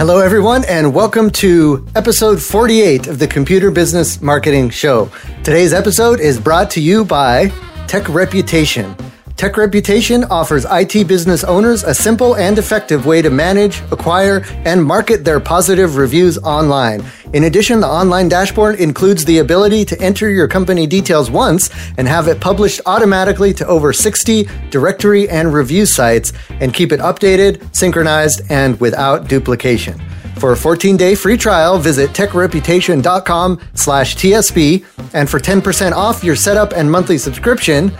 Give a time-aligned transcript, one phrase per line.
[0.00, 5.10] Hello, everyone, and welcome to episode 48 of the Computer Business Marketing Show.
[5.44, 7.48] Today's episode is brought to you by
[7.86, 8.96] Tech Reputation.
[9.40, 14.84] Tech Reputation offers IT business owners a simple and effective way to manage, acquire, and
[14.84, 17.02] market their positive reviews online.
[17.32, 22.06] In addition, the online dashboard includes the ability to enter your company details once and
[22.06, 27.74] have it published automatically to over 60 directory and review sites and keep it updated,
[27.74, 29.98] synchronized, and without duplication.
[30.36, 36.72] For a 14-day free trial, visit techreputation.com slash TSB, and for 10% off your setup
[36.72, 37.90] and monthly subscription,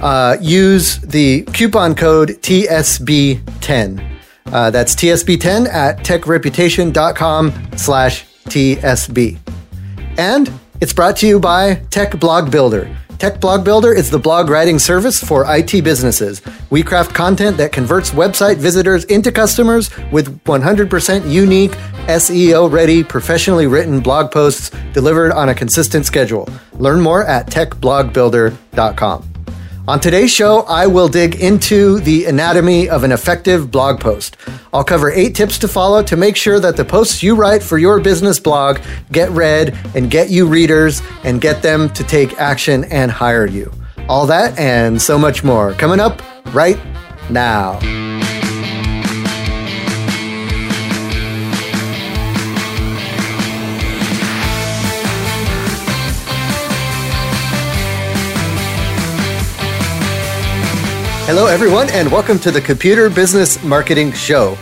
[0.00, 4.18] uh, use the coupon code TSB10.
[4.46, 9.38] Uh, that's TSB10 at techreputation.com slash TSB.
[10.16, 12.94] And it's brought to you by Tech Blog Builder.
[13.18, 16.40] Tech Blog Builder is the blog writing service for IT businesses.
[16.70, 21.72] We craft content that converts website visitors into customers with 100% unique,
[22.06, 26.48] SEO ready, professionally written blog posts delivered on a consistent schedule.
[26.74, 29.37] Learn more at techblogbuilder.com.
[29.88, 34.36] On today's show, I will dig into the anatomy of an effective blog post.
[34.70, 37.78] I'll cover eight tips to follow to make sure that the posts you write for
[37.78, 38.80] your business blog
[39.12, 43.72] get read and get you readers and get them to take action and hire you.
[44.10, 46.20] All that and so much more coming up
[46.52, 46.78] right
[47.30, 47.78] now.
[61.38, 64.58] Hello, everyone, and welcome to the Computer Business Marketing Show.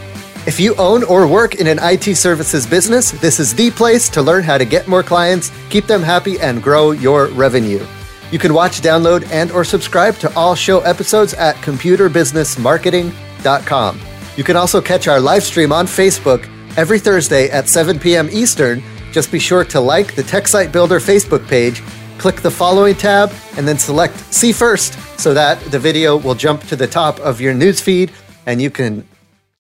[0.47, 4.21] If you own or work in an IT services business, this is the place to
[4.21, 7.83] learn how to get more clients, keep them happy, and grow your revenue.
[8.31, 14.01] You can watch, download, and or subscribe to all show episodes at computerbusinessmarketing.com.
[14.37, 18.29] You can also catch our live stream on Facebook every Thursday at 7 p.m.
[18.31, 18.83] Eastern.
[19.13, 21.83] Just be sure to like the Tech Site Builder Facebook page
[22.19, 26.63] click the following tab and then select see first so that the video will jump
[26.69, 28.11] to the top of your newsfeed
[28.47, 29.07] and you can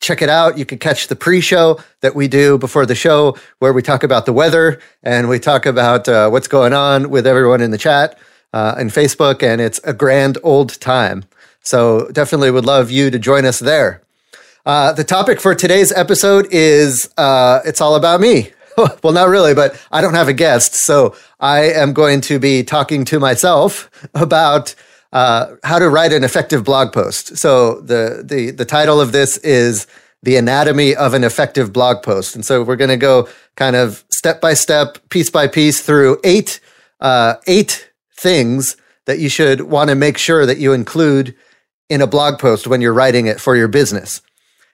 [0.00, 0.58] check it out.
[0.58, 4.26] You can catch the pre-show that we do before the show where we talk about
[4.26, 8.18] the weather and we talk about uh, what's going on with everyone in the chat
[8.52, 11.24] uh, and Facebook and it's a grand old time.
[11.62, 14.02] So definitely would love you to join us there.
[14.64, 18.50] Uh, the topic for today's episode is uh, it's all about me.
[19.02, 20.74] well, not really, but I don't have a guest.
[20.74, 24.74] So I am going to be talking to myself about
[25.16, 27.38] uh, how to write an effective blog post.
[27.38, 29.86] So the, the, the title of this is
[30.22, 32.34] The Anatomy of an Effective Blog Post.
[32.34, 36.20] And so we're going to go kind of step by step, piece by piece through
[36.22, 36.60] eight,
[37.00, 41.34] uh, eight things that you should want to make sure that you include
[41.88, 44.20] in a blog post when you're writing it for your business.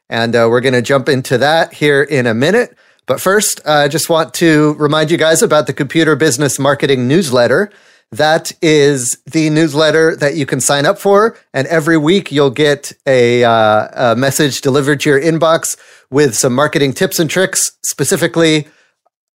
[0.08, 2.76] And uh, we're going to jump into that here in a minute.
[3.06, 7.70] But first, I just want to remind you guys about the Computer Business Marketing newsletter.
[8.12, 11.38] That is the newsletter that you can sign up for.
[11.54, 15.78] And every week you'll get a, uh, a message delivered to your inbox
[16.10, 18.68] with some marketing tips and tricks specifically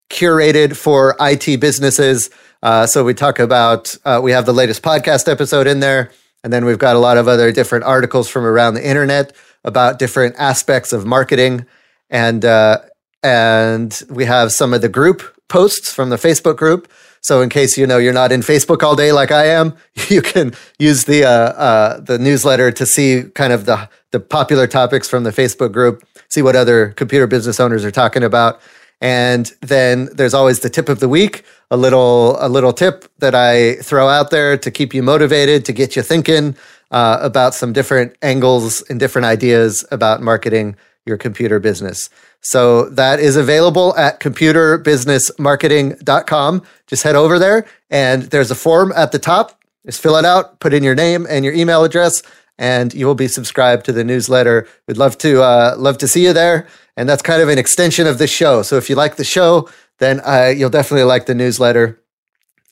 [0.10, 2.32] curated for IT businesses.
[2.64, 6.12] Uh, so we talk about, uh, we have the latest podcast episode in there.
[6.44, 10.00] And then we've got a lot of other different articles from around the internet about
[10.00, 11.68] different aspects of marketing.
[12.10, 12.80] And, uh,
[13.22, 16.92] and we have some of the group posts from the Facebook group.
[17.24, 19.76] So in case you know you're not in Facebook all day like I am,
[20.10, 24.68] you can use the uh, uh, the newsletter to see kind of the the popular
[24.68, 28.62] topics from the Facebook group, see what other computer business owners are talking about,
[29.02, 33.34] and then there's always the tip of the week, a little a little tip that
[33.34, 36.58] I throw out there to keep you motivated, to get you thinking
[36.92, 42.10] uh, about some different angles and different ideas about marketing your computer business.
[42.44, 46.64] So that is available at computerbusinessmarketing.com.
[46.88, 49.58] Just head over there and there's a form at the top.
[49.86, 52.24] Just fill it out, put in your name and your email address,
[52.58, 54.68] and you will be subscribed to the newsletter.
[54.88, 56.68] We'd love to uh, love to see you there.
[56.96, 58.62] And that's kind of an extension of the show.
[58.62, 59.70] So if you like the show,
[60.00, 62.00] then uh, you'll definitely like the newsletter.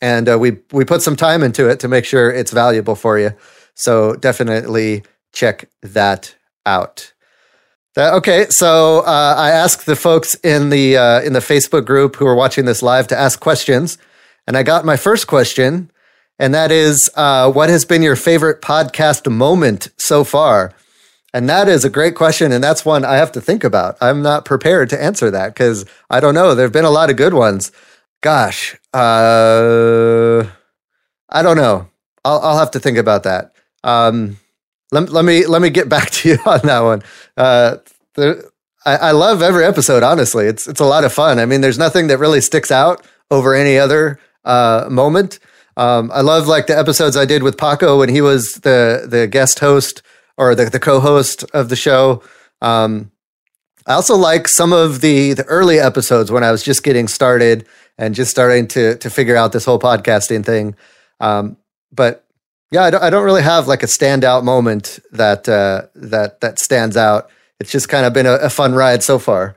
[0.02, 3.20] And uh, we we put some time into it to make sure it's valuable for
[3.20, 3.34] you.
[3.74, 5.04] So definitely
[5.34, 6.36] check that
[6.66, 7.14] out.
[7.96, 12.16] That, okay, so uh, I asked the folks in the uh, in the Facebook group
[12.16, 13.98] who are watching this live to ask questions,
[14.48, 15.92] and I got my first question,
[16.40, 20.74] and that is, uh, what has been your favorite podcast moment so far?
[21.34, 23.98] And that is a great question, and that's one I have to think about.
[24.02, 26.56] I'm not prepared to answer that because I don't know.
[26.56, 27.72] There've been a lot of good ones.
[28.22, 30.44] Gosh, uh,
[31.30, 31.90] I don't know.
[32.26, 33.54] I'll, I'll have to think about that.
[33.84, 34.38] Um,
[34.92, 37.04] let, let me let me get back to you on that one.
[37.38, 37.78] Uh,
[38.16, 38.50] the,
[38.86, 40.04] I, I love every episode.
[40.04, 41.40] Honestly, it's it's a lot of fun.
[41.40, 45.40] I mean, there's nothing that really sticks out over any other uh, moment.
[45.78, 49.28] Um, I love like the episodes I did with Paco when he was the the
[49.28, 50.02] guest host
[50.38, 52.24] or the, the co-host of the show.
[52.62, 53.12] Um,
[53.88, 57.66] I also like some of the the early episodes when I was just getting started
[57.98, 60.76] and just starting to to figure out this whole podcasting thing.
[61.20, 61.58] Um,
[61.92, 62.26] but
[62.72, 66.58] yeah, I don't, I don't really have like a standout moment that uh, that that
[66.58, 67.30] stands out.
[67.60, 69.56] It's just kind of been a, a fun ride so far.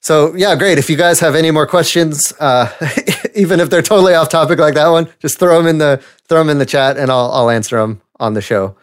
[0.00, 0.78] So yeah, great.
[0.78, 2.72] If you guys have any more questions, uh,
[3.34, 6.38] even if they're totally off topic like that one, just throw them in the throw
[6.38, 8.76] them in the chat, and I'll I'll answer them on the show.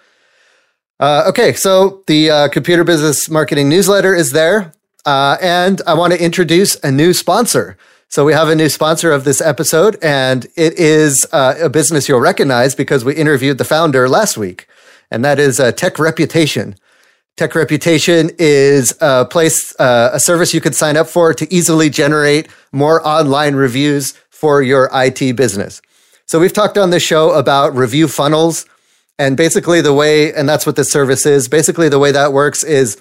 [0.99, 4.73] Uh, okay, so the uh, computer business marketing newsletter is there,
[5.05, 7.77] uh, and I want to introduce a new sponsor.
[8.07, 12.07] So we have a new sponsor of this episode, and it is uh, a business
[12.07, 14.67] you'll recognize because we interviewed the founder last week,
[15.11, 16.75] and that is uh, Tech Reputation.
[17.35, 21.89] Tech Reputation is a place, uh, a service you could sign up for to easily
[21.89, 25.81] generate more online reviews for your IT business.
[26.25, 28.65] So we've talked on this show about review funnels
[29.19, 31.47] and basically the way, and that's what this service is.
[31.47, 32.97] Basically the way that works is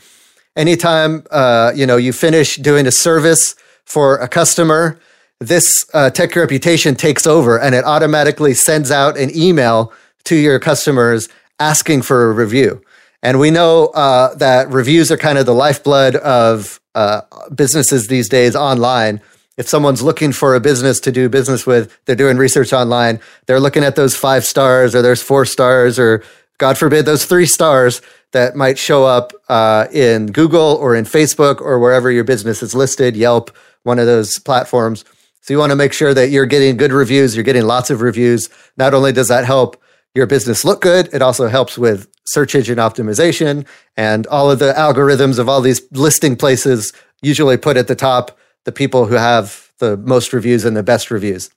[0.56, 3.54] anytime, uh, you know, you finish doing a service
[3.84, 4.98] for a customer,
[5.40, 9.92] this uh, tech reputation takes over and it automatically sends out an email
[10.24, 11.28] to your customers
[11.58, 12.82] asking for a review.
[13.22, 17.22] And we know uh, that reviews are kind of the lifeblood of uh,
[17.54, 19.20] businesses these days online.
[19.56, 23.60] If someone's looking for a business to do business with, they're doing research online, they're
[23.60, 26.22] looking at those five stars or there's four stars or
[26.58, 28.02] God forbid those three stars
[28.32, 32.74] that might show up uh, in Google or in Facebook or wherever your business is
[32.74, 33.50] listed, Yelp,
[33.84, 35.04] one of those platforms.
[35.40, 38.00] So you want to make sure that you're getting good reviews, you're getting lots of
[38.00, 38.48] reviews.
[38.76, 39.80] Not only does that help
[40.14, 41.08] your business look good.
[41.12, 43.66] It also helps with search engine optimization
[43.96, 46.92] and all of the algorithms of all these listing places
[47.22, 51.10] usually put at the top the people who have the most reviews and the best
[51.10, 51.50] reviews.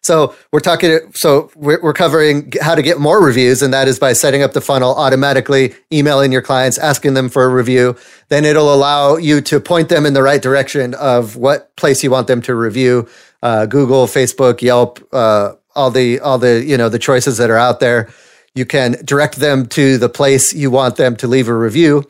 [0.00, 4.14] So we're talking, so we're, covering how to get more reviews, and that is by
[4.14, 7.96] setting up the funnel automatically, emailing your clients, asking them for a review.
[8.28, 12.10] Then it'll allow you to point them in the right direction of what place you
[12.10, 13.08] want them to review.
[13.42, 17.58] Uh, Google, Facebook, Yelp, uh, all the all the you know the choices that are
[17.58, 18.08] out there.
[18.54, 22.04] You can direct them to the place you want them to leave a review.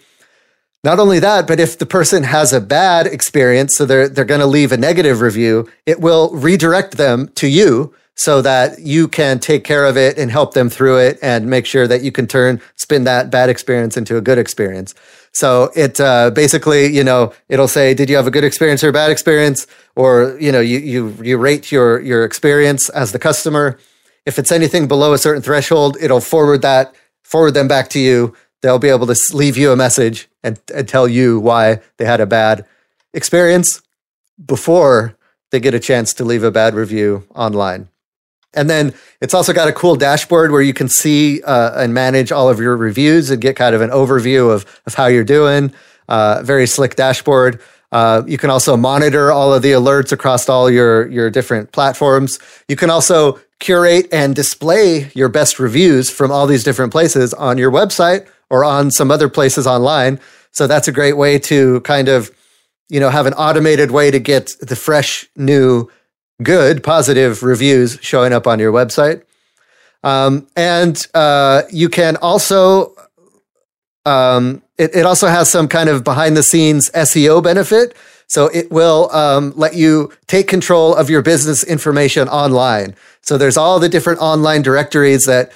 [0.84, 4.40] Not only that, but if the person has a bad experience, so they're they're going
[4.40, 9.38] to leave a negative review, it will redirect them to you so that you can
[9.38, 12.26] take care of it and help them through it and make sure that you can
[12.26, 14.94] turn spin that bad experience into a good experience.
[15.32, 18.88] So it uh, basically, you know, it'll say, "Did you have a good experience or
[18.88, 23.20] a bad experience?" Or you know, you you you rate your your experience as the
[23.20, 23.78] customer.
[24.26, 26.92] If it's anything below a certain threshold, it'll forward that
[27.22, 28.34] forward them back to you.
[28.62, 32.20] They'll be able to leave you a message and, and tell you why they had
[32.20, 32.64] a bad
[33.12, 33.82] experience
[34.44, 35.16] before
[35.50, 37.88] they get a chance to leave a bad review online.
[38.54, 42.32] And then it's also got a cool dashboard where you can see uh, and manage
[42.32, 45.72] all of your reviews and get kind of an overview of, of how you're doing.
[46.08, 47.60] Uh, very slick dashboard.
[47.92, 52.38] Uh, you can also monitor all of the alerts across all your, your different platforms.
[52.68, 57.58] You can also curate and display your best reviews from all these different places on
[57.58, 60.20] your website or on some other places online.
[60.50, 62.30] So that's a great way to kind of,
[62.90, 65.90] you know, have an automated way to get the fresh, new
[66.42, 69.22] good positive reviews showing up on your website.
[70.04, 72.94] Um, and uh, you can also,
[74.04, 77.96] um, it, it, also has some kind of behind the scenes SEO benefit.
[78.26, 82.96] So it will um, let you take control of your business information online.
[83.22, 85.52] So there's all the different online directories that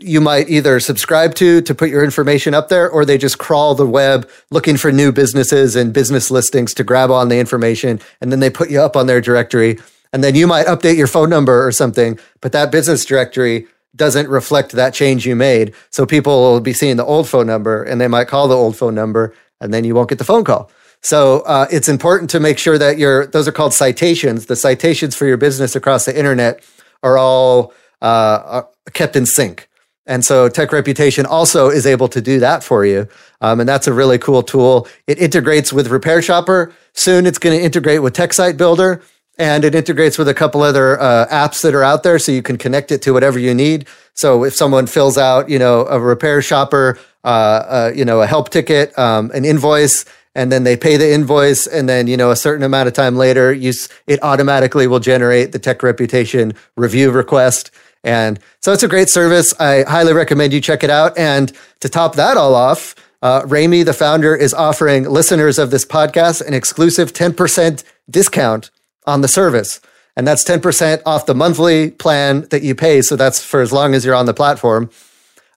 [0.00, 3.74] you might either subscribe to to put your information up there or they just crawl
[3.74, 8.30] the web looking for new businesses and business listings to grab on the information and
[8.30, 9.78] then they put you up on their directory
[10.12, 14.28] and then you might update your phone number or something, but that business directory doesn't
[14.28, 15.74] reflect that change you made.
[15.90, 18.76] So people will be seeing the old phone number and they might call the old
[18.76, 20.70] phone number and then you won't get the phone call.
[21.02, 24.46] So uh, it's important to make sure that your those are called citations.
[24.46, 26.64] The citations for your business across the internet
[27.02, 27.72] are all
[28.02, 29.68] uh, are kept in sync.
[30.06, 33.08] And so Tech Reputation also is able to do that for you.
[33.40, 34.86] Um, and that's a really cool tool.
[35.06, 36.72] It integrates with RepairShopr.
[36.92, 39.02] Soon it's going to integrate with Tech Site Builder
[39.38, 42.42] and it integrates with a couple other uh, apps that are out there so you
[42.42, 45.98] can connect it to whatever you need so if someone fills out you know a
[45.98, 50.96] RepairShopr uh, uh, you know a help ticket um, an invoice and then they pay
[50.96, 53.72] the invoice and then you know a certain amount of time later you
[54.06, 57.70] it automatically will generate the tech reputation review request
[58.06, 61.88] and so it's a great service i highly recommend you check it out and to
[61.88, 66.54] top that all off uh, Rami, the founder, is offering listeners of this podcast an
[66.54, 68.70] exclusive 10% discount
[69.06, 69.80] on the service.
[70.16, 73.02] And that's 10% off the monthly plan that you pay.
[73.02, 74.90] So that's for as long as you're on the platform.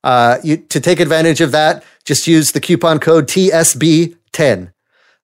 [0.04, 4.72] Uh, you, to take advantage of that, just use the coupon code TSB10.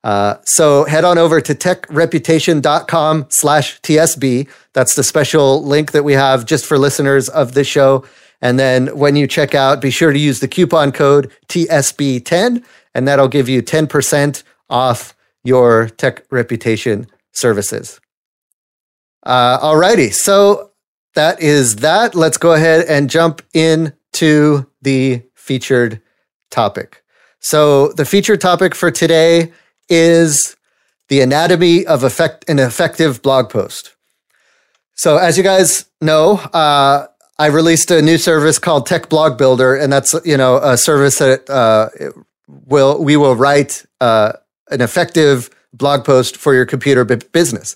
[0.05, 4.47] Uh, so head on over to techreputation.com slash TSB.
[4.73, 8.05] That's the special link that we have just for listeners of this show.
[8.39, 13.07] And then when you check out, be sure to use the coupon code TSB10, and
[13.07, 17.99] that'll give you 10% off your tech reputation services.
[19.23, 20.69] Uh, alrighty, so
[21.15, 22.13] that is that.
[22.13, 25.99] Let's go ahead and jump into the featured
[26.51, 27.03] topic.
[27.39, 29.51] So the featured topic for today
[29.89, 30.55] is
[31.09, 33.95] the anatomy of effect an effective blog post.
[34.95, 39.75] So as you guys know, uh, I released a new service called Tech Blog Builder,
[39.75, 41.89] and that's you know a service that uh,
[42.47, 44.33] will we will write uh,
[44.71, 47.75] an effective blog post for your computer b- business.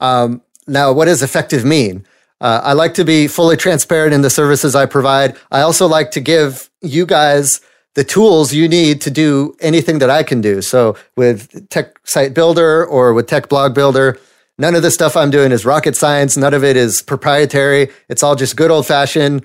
[0.00, 2.04] Um, now, what does effective mean?
[2.40, 5.36] Uh, I like to be fully transparent in the services I provide.
[5.52, 7.60] I also like to give you guys
[7.94, 10.62] the tools you need to do anything that I can do.
[10.62, 14.18] So with Tech Site Builder or with Tech Blog Builder,
[14.58, 16.36] none of the stuff I'm doing is rocket science.
[16.36, 17.88] None of it is proprietary.
[18.08, 19.44] It's all just good old fashioned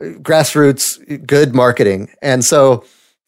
[0.00, 2.08] grassroots good marketing.
[2.22, 2.84] And so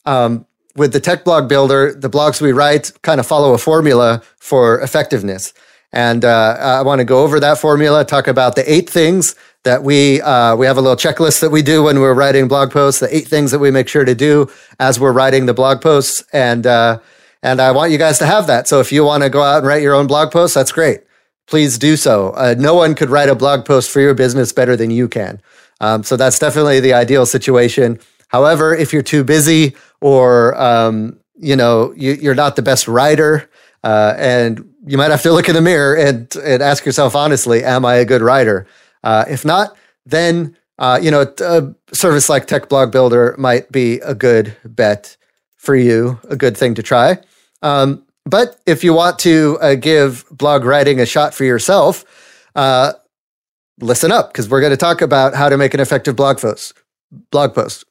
[0.07, 4.23] um, with the Tech Blog Builder, the blogs we write kind of follow a formula
[4.39, 5.53] for effectiveness.
[5.93, 9.83] And uh, I want to go over that formula, talk about the eight things that
[9.83, 13.01] we uh, we have a little checklist that we do when we're writing blog posts.
[13.01, 14.51] The eight things that we make sure to do
[14.81, 16.99] as we're writing the blog posts, and uh,
[17.43, 18.69] and I want you guys to have that.
[18.69, 21.01] So if you want to go out and write your own blog post, that's great.
[21.47, 22.31] Please do so.
[22.31, 25.41] Uh, no one could write a blog post for your business better than you can.
[25.81, 27.99] Um, so that's definitely the ideal situation.
[28.29, 33.51] However, if you're too busy or um, you know you, are not the best writer,
[33.85, 37.63] uh, and you might have to look in the mirror and, and ask yourself honestly,
[37.63, 38.67] am I a good writer?
[39.03, 44.01] Uh, if not, then uh, you know a service like Tech Blog Builder might be
[44.01, 45.17] a good bet
[45.57, 47.19] for you, a good thing to try.
[47.63, 52.05] Um, but if you want to uh, give blog writing a shot for yourself,
[52.55, 52.93] uh,
[53.81, 56.75] listen up because we're going to talk about how to make an effective blog post.
[57.31, 57.85] Blog post.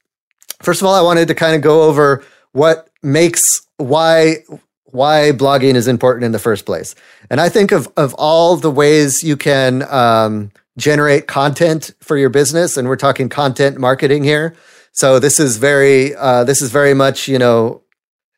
[0.62, 3.42] First of all, I wanted to kind of go over what makes
[3.78, 4.38] why
[4.86, 6.96] why blogging is important in the first place.
[7.30, 12.30] And I think of of all the ways you can um, generate content for your
[12.30, 14.56] business, and we're talking content marketing here.
[14.92, 17.82] So this is very uh, this is very much you know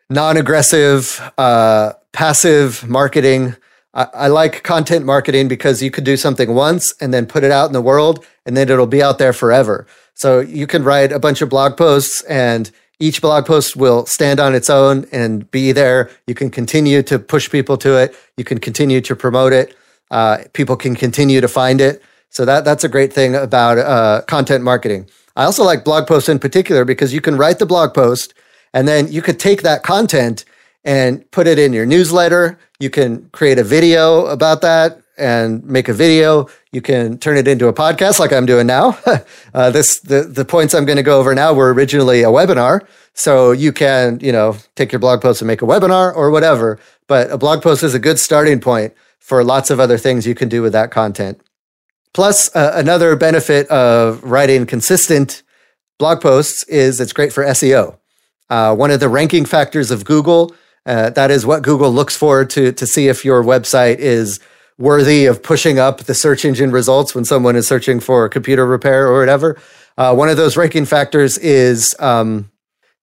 [0.10, 3.56] non-aggressive, uh, passive marketing.
[3.94, 7.52] I, I like content marketing because you could do something once and then put it
[7.52, 9.88] out in the world, and then it'll be out there forever.
[10.14, 14.40] So you can write a bunch of blog posts and each blog post will stand
[14.40, 16.10] on its own and be there.
[16.28, 18.16] You can continue to push people to it.
[18.38, 19.76] You can continue to promote it.
[20.12, 22.02] Uh, people can continue to find it.
[22.34, 25.08] So that that's a great thing about uh, content marketing.
[25.36, 28.34] I also like blog posts in particular because you can write the blog post
[28.74, 30.44] and then you could take that content
[30.84, 32.58] and put it in your newsletter.
[32.80, 36.48] You can create a video about that and make a video.
[36.72, 38.98] You can turn it into a podcast like I'm doing now.
[39.54, 42.82] uh, this the the points I'm going to go over now were originally a webinar,
[43.14, 46.80] so you can you know take your blog post and make a webinar or whatever.
[47.06, 50.34] But a blog post is a good starting point for lots of other things you
[50.34, 51.40] can do with that content.
[52.14, 55.42] Plus, uh, another benefit of writing consistent
[55.98, 57.98] blog posts is it's great for SEO.
[58.50, 60.54] Uh, one of the ranking factors of Google,
[60.86, 64.40] uh, that is what Google looks for to, to see if your website is
[64.78, 69.08] worthy of pushing up the search engine results when someone is searching for computer repair
[69.08, 69.58] or whatever.
[69.98, 72.52] Uh, one of those ranking factors is um,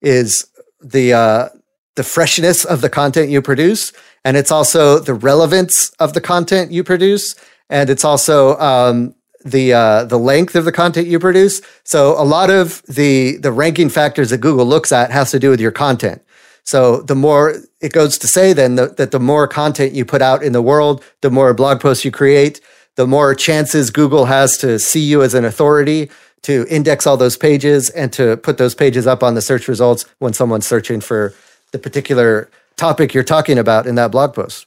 [0.03, 0.47] is
[0.81, 1.49] the uh,
[1.97, 3.93] the freshness of the content you produce,
[4.25, 7.35] and it's also the relevance of the content you produce,
[7.71, 11.63] and it's also um, the uh, the length of the content you produce.
[11.85, 15.49] So a lot of the the ranking factors that Google looks at has to do
[15.49, 16.23] with your content.
[16.65, 20.21] So the more it goes to say then the, that the more content you put
[20.21, 22.61] out in the world, the more blog posts you create,
[22.97, 26.11] the more chances Google has to see you as an authority
[26.43, 30.05] to index all those pages and to put those pages up on the search results
[30.19, 31.35] when someone's searching for
[31.73, 34.67] the particular topic you're talking about in that blog post.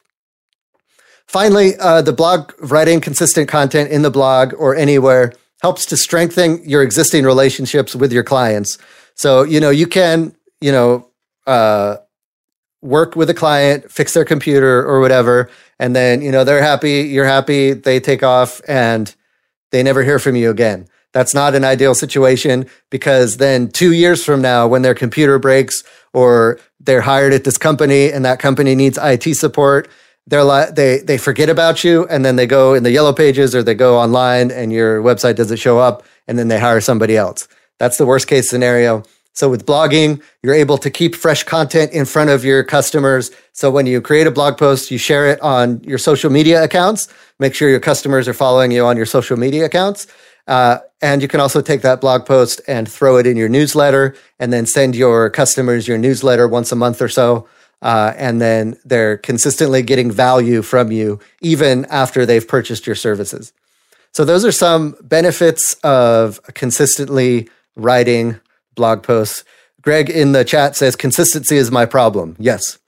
[1.34, 6.64] Finally, uh, the blog writing consistent content in the blog or anywhere helps to strengthen
[6.64, 8.78] your existing relationships with your clients.
[9.16, 11.10] So, you know, you can, you know,
[11.48, 11.98] uh,
[12.84, 15.50] work with a client, fix their computer or whatever,
[15.80, 19.16] and then, you know, they're happy, you're happy, they take off and
[19.72, 20.88] they never hear from you again.
[21.14, 25.84] That's not an ideal situation because then two years from now, when their computer breaks
[26.14, 29.90] or they're hired at this company and that company needs IT support.
[30.28, 33.54] They're like, they, they forget about you and then they go in the yellow pages
[33.54, 37.18] or they go online and your website doesn't show up and then they hire somebody
[37.18, 37.48] else.
[37.78, 39.04] That's the worst case scenario.
[39.34, 43.32] So with blogging, you're able to keep fresh content in front of your customers.
[43.52, 47.08] So when you create a blog post, you share it on your social media accounts.
[47.40, 50.06] Make sure your customers are following you on your social media accounts.
[50.48, 54.16] Uh, and you can also take that blog post and throw it in your newsletter
[54.40, 57.48] and then send your customers your newsletter once a month or so.
[57.84, 63.52] Uh, and then they're consistently getting value from you even after they've purchased your services.
[64.14, 68.40] So those are some benefits of consistently writing
[68.76, 69.44] blog posts.
[69.82, 72.38] Greg in the chat says consistency is my problem.
[72.40, 72.80] Yes.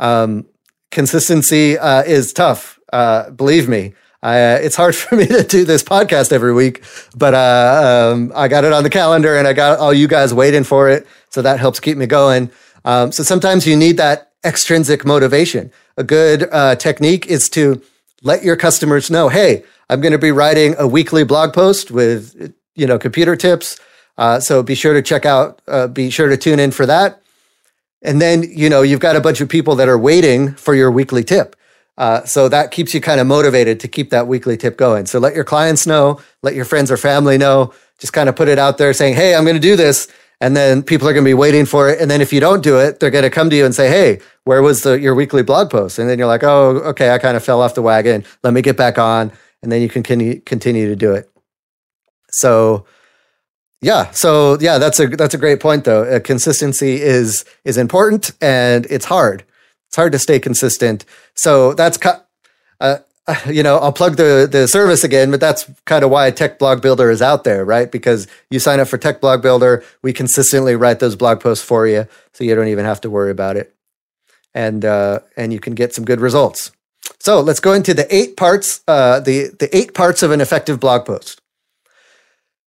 [0.00, 0.46] Um,
[0.90, 2.80] consistency uh, is tough.
[2.92, 3.92] Uh, believe me.
[4.22, 6.82] Uh, it's hard for me to do this podcast every week,
[7.14, 10.32] but uh, um, I got it on the calendar and I got all you guys
[10.32, 11.06] waiting for it.
[11.28, 12.50] So that helps keep me going.
[12.84, 15.72] Um, so sometimes you need that extrinsic motivation.
[15.96, 17.82] A good uh, technique is to
[18.22, 22.54] let your customers know, hey, I'm going to be writing a weekly blog post with,
[22.74, 23.78] you know, computer tips.
[24.16, 27.20] Uh, so be sure to check out, uh, be sure to tune in for that.
[28.02, 30.90] And then, you know, you've got a bunch of people that are waiting for your
[30.90, 31.56] weekly tip.
[31.96, 35.06] Uh, so that keeps you kind of motivated to keep that weekly tip going.
[35.06, 38.48] So let your clients know, let your friends or family know, just kind of put
[38.48, 40.08] it out there saying, Hey, I'm going to do this.
[40.40, 42.00] And then people are going to be waiting for it.
[42.00, 43.88] And then if you don't do it, they're going to come to you and say,
[43.88, 45.98] Hey, where was the, your weekly blog post?
[45.98, 47.10] And then you're like, Oh, okay.
[47.10, 48.24] I kind of fell off the wagon.
[48.42, 49.32] Let me get back on.
[49.62, 51.30] And then you can continue to do it.
[52.30, 52.84] So,
[53.80, 54.10] yeah.
[54.12, 56.04] So yeah, that's a that's a great point though.
[56.04, 59.44] Uh, consistency is is important and it's hard.
[59.88, 61.04] It's hard to stay consistent.
[61.34, 61.98] So that's
[62.80, 62.98] uh,
[63.46, 66.82] you know, I'll plug the the service again, but that's kind of why Tech Blog
[66.82, 67.90] Builder is out there, right?
[67.90, 71.86] Because you sign up for Tech Blog Builder, we consistently write those blog posts for
[71.86, 73.74] you, so you don't even have to worry about it,
[74.52, 76.70] and uh, and you can get some good results.
[77.20, 80.78] So let's go into the eight parts, uh, the the eight parts of an effective
[80.78, 81.40] blog post.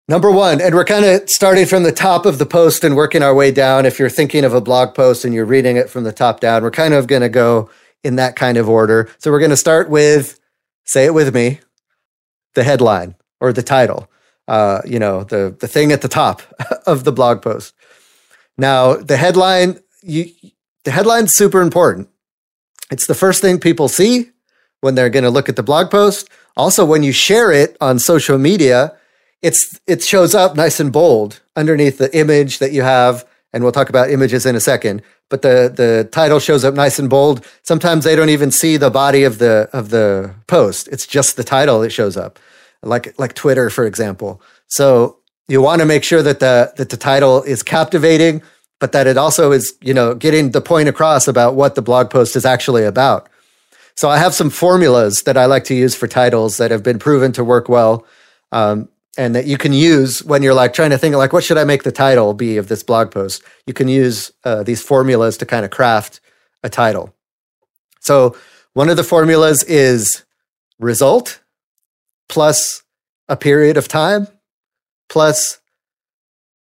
[0.07, 3.21] Number one, and we're kind of starting from the top of the post and working
[3.21, 3.85] our way down.
[3.85, 6.63] If you're thinking of a blog post and you're reading it from the top down,
[6.63, 7.69] we're kind of going to go
[8.03, 9.07] in that kind of order.
[9.19, 10.38] So we're going to start with,
[10.89, 11.60] say it with me,
[12.56, 14.10] the headline or the title.
[14.47, 16.41] Uh, you know, the the thing at the top
[16.88, 17.73] of the blog post.
[18.58, 20.25] Now, the headline, you,
[20.84, 22.10] the headline's super important.
[22.91, 24.32] It's the first thing people see
[24.82, 26.28] when they're going to look at the blog post.
[26.58, 28.97] Also, when you share it on social media,
[29.43, 33.71] it's it shows up nice and bold underneath the image that you have and we'll
[33.71, 37.45] talk about images in a second but the the title shows up nice and bold.
[37.63, 40.88] Sometimes they don't even see the body of the of the post.
[40.89, 42.39] It's just the title that shows up
[42.81, 44.41] like like twitter for example.
[44.67, 48.41] So you want to make sure that the that the title is captivating
[48.79, 52.09] but that it also is you know getting the point across about what the blog
[52.09, 53.29] post is actually about.
[53.95, 56.99] So i have some formulas that i like to use for titles that have been
[56.99, 58.05] proven to work well.
[58.51, 61.57] Um, and that you can use when you're like trying to think like what should
[61.57, 63.43] i make the title be of this blog post?
[63.65, 66.19] You can use uh, these formulas to kind of craft
[66.63, 67.13] a title.
[67.99, 68.35] So
[68.73, 70.23] one of the formulas is
[70.79, 71.41] result
[72.27, 72.83] plus
[73.27, 74.27] a period of time
[75.09, 75.59] plus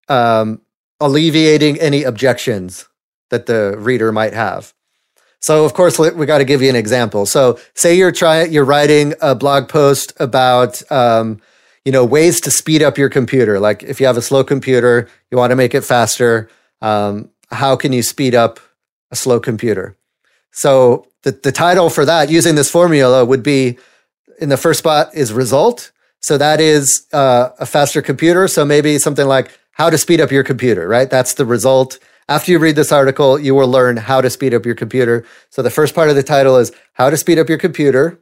[0.08, 0.60] um,
[1.00, 2.88] alleviating any objections
[3.30, 4.72] that the reader might have.
[5.40, 7.26] So of course we got to give you an example.
[7.26, 11.40] So say you're trying you're writing a blog post about um,
[11.88, 13.58] you know, ways to speed up your computer.
[13.58, 16.50] Like if you have a slow computer, you want to make it faster.
[16.82, 18.60] Um, how can you speed up
[19.10, 19.96] a slow computer?
[20.50, 23.78] So the, the title for that using this formula would be
[24.38, 25.90] in the first spot is result.
[26.20, 28.48] So that is uh, a faster computer.
[28.48, 31.08] So maybe something like how to speed up your computer, right?
[31.08, 31.98] That's the result.
[32.28, 35.24] After you read this article, you will learn how to speed up your computer.
[35.48, 38.20] So the first part of the title is how to speed up your computer.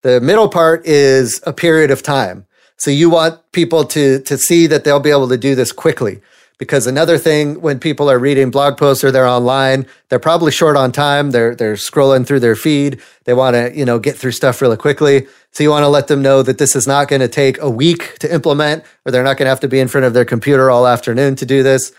[0.00, 2.46] The middle part is a period of time.
[2.76, 6.20] So you want people to to see that they'll be able to do this quickly.
[6.58, 10.74] Because another thing, when people are reading blog posts or they're online, they're probably short
[10.74, 11.30] on time.
[11.30, 13.00] They're they're scrolling through their feed.
[13.24, 15.26] They want to you know get through stuff really quickly.
[15.52, 17.68] So you want to let them know that this is not going to take a
[17.68, 20.24] week to implement, or they're not going to have to be in front of their
[20.24, 21.92] computer all afternoon to do this.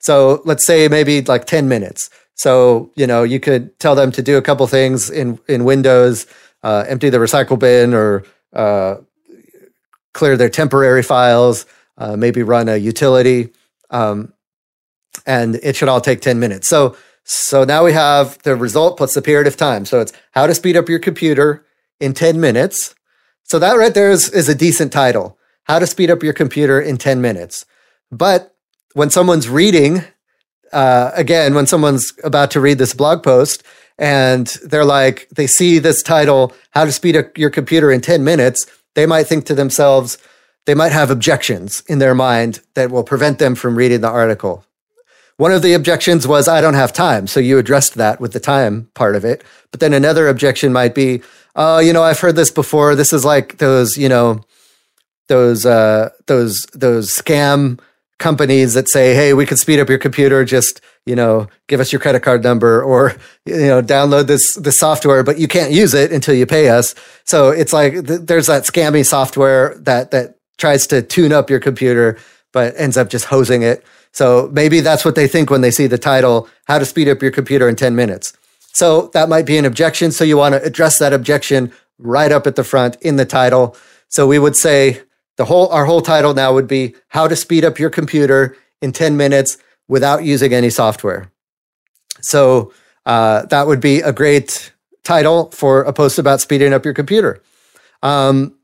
[0.00, 2.10] So let's say maybe like ten minutes.
[2.34, 6.26] So you know you could tell them to do a couple things in in Windows,
[6.64, 8.96] uh, empty the recycle bin, or uh,
[10.12, 11.66] clear their temporary files,
[11.98, 13.50] uh, maybe run a utility,
[13.90, 14.32] um,
[15.26, 16.68] and it should all take 10 minutes.
[16.68, 19.84] So, so now we have the result plus the period of time.
[19.84, 21.64] So it's how to speed up your computer
[22.00, 22.94] in 10 minutes.
[23.44, 25.38] So that right there is, is a decent title.
[25.64, 27.64] How to speed up your computer in 10 minutes.
[28.10, 28.54] But
[28.94, 30.04] when someone's reading
[30.72, 33.62] uh, again, when someone's about to read this blog post
[33.98, 38.24] and they're like, they see this title, How to Speed Up Your Computer in 10
[38.24, 40.18] Minutes, they might think to themselves,
[40.66, 44.64] they might have objections in their mind that will prevent them from reading the article.
[45.36, 47.26] One of the objections was, I don't have time.
[47.26, 49.42] So you addressed that with the time part of it.
[49.70, 51.22] But then another objection might be,
[51.56, 52.94] oh, you know, I've heard this before.
[52.94, 54.44] This is like those, you know,
[55.28, 57.80] those, uh, those, those scam
[58.22, 60.44] companies that say, "Hey, we can speed up your computer.
[60.44, 64.78] Just you know, give us your credit card number, or you know, download this this
[64.78, 68.46] software, but you can't use it until you pay us." So it's like th- there's
[68.46, 72.16] that scammy software that that tries to tune up your computer,
[72.52, 73.84] but ends up just hosing it.
[74.12, 77.20] So maybe that's what they think when they see the title, "How to Speed Up
[77.20, 78.32] Your Computer in 10 Minutes."
[78.72, 80.12] So that might be an objection.
[80.12, 83.76] So you want to address that objection right up at the front in the title.
[84.08, 85.02] So we would say
[85.36, 88.92] the whole our whole title now would be how to speed up your computer in
[88.92, 91.30] 10 minutes without using any software.
[92.20, 92.72] So
[93.06, 94.72] uh, that would be a great
[95.04, 97.42] title for a post about speeding up your computer.
[98.02, 98.56] Um,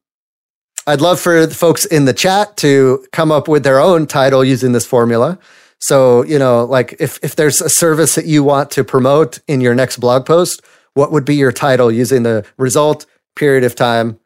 [0.87, 4.45] I'd love for the folks in the chat to come up with their own title
[4.45, 5.39] using this formula.
[5.81, 9.61] So, you know, like if, if there's a service that you want to promote in
[9.61, 10.63] your next blog post,
[10.95, 14.19] what would be your title using the result, period of time,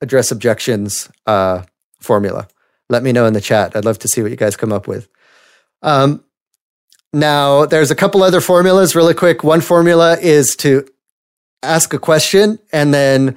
[0.00, 1.62] address objections, uh,
[2.00, 2.48] formula.
[2.88, 3.76] Let me know in the chat.
[3.76, 5.08] I'd love to see what you guys come up with.
[5.82, 6.24] Um,
[7.12, 9.42] now, there's a couple other formulas really quick.
[9.42, 10.86] One formula is to
[11.62, 13.36] ask a question and then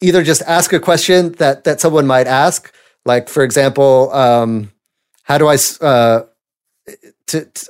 [0.00, 2.72] either just ask a question that, that someone might ask.
[3.04, 4.72] Like, for example, um,
[5.22, 6.22] how do I, uh,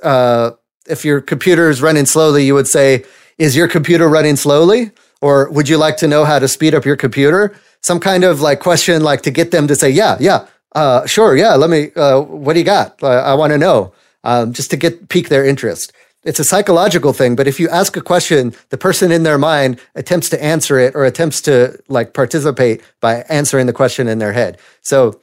[0.03, 0.51] uh,
[0.87, 3.05] if your computer is running slowly, you would say,
[3.37, 4.91] is your computer running slowly?
[5.21, 7.55] Or would you like to know how to speed up your computer?
[7.81, 11.35] Some kind of like question, like to get them to say, yeah, yeah, uh, sure,
[11.35, 13.01] yeah, let me, uh, what do you got?
[13.01, 15.93] Uh, I want to know, um, just to get pique their interest.
[16.23, 19.79] It's a psychological thing, but if you ask a question, the person in their mind
[19.95, 24.33] attempts to answer it or attempts to like participate by answering the question in their
[24.33, 24.59] head.
[24.81, 25.21] So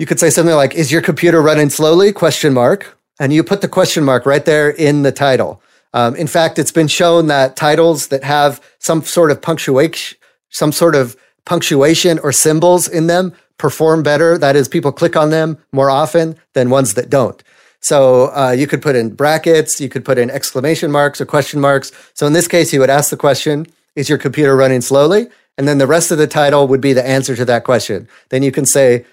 [0.00, 2.12] you could say something like, is your computer running slowly?
[2.12, 2.98] Question mark.
[3.20, 5.62] And you put the question mark right there in the title.
[5.94, 10.72] Um, in fact, it's been shown that titles that have some sort of punctuation, some
[10.72, 14.38] sort of punctuation or symbols in them perform better.
[14.38, 17.42] That is, people click on them more often than ones that don't.
[17.80, 21.60] So uh, you could put in brackets, you could put in exclamation marks or question
[21.60, 21.90] marks.
[22.14, 25.28] So in this case, you would ask the question, is your computer running slowly?
[25.58, 28.08] And then the rest of the title would be the answer to that question.
[28.30, 29.04] Then you can say,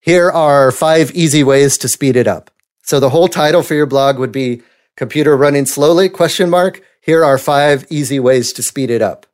[0.00, 2.50] here are five easy ways to speed it up.
[2.84, 4.62] So the whole title for your blog would be
[4.96, 6.82] computer running slowly question mark.
[7.00, 9.27] Here are five easy ways to speed it up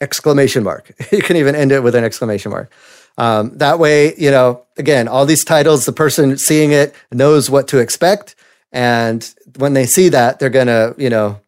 [0.00, 0.92] exclamation mark.
[1.12, 2.70] you can even end it with an exclamation mark.
[3.16, 7.66] Um, that way, you know, again, all these titles, the person seeing it knows what
[7.68, 8.36] to expect.
[8.70, 11.40] And when they see that, they're going to, you know,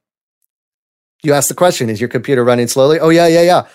[1.22, 2.98] you ask the question, is your computer running slowly?
[2.98, 3.66] Oh, yeah, yeah, yeah.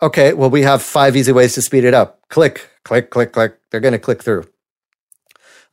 [0.00, 2.20] Okay, well, we have five easy ways to speed it up.
[2.28, 3.58] Click, click, click, click.
[3.70, 4.44] They're going to click through.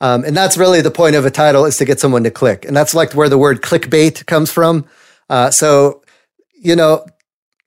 [0.02, 2.66] Um, and that's really the point of a title is to get someone to click.
[2.66, 4.86] And that's like where the word clickbait comes from.
[5.30, 6.04] Uh, so,
[6.60, 7.06] you know,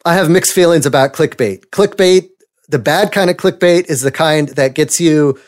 [0.04, 1.66] I have mixed feelings about clickbait.
[1.66, 2.28] Clickbait,
[2.68, 5.38] the bad kind of clickbait is the kind that gets you,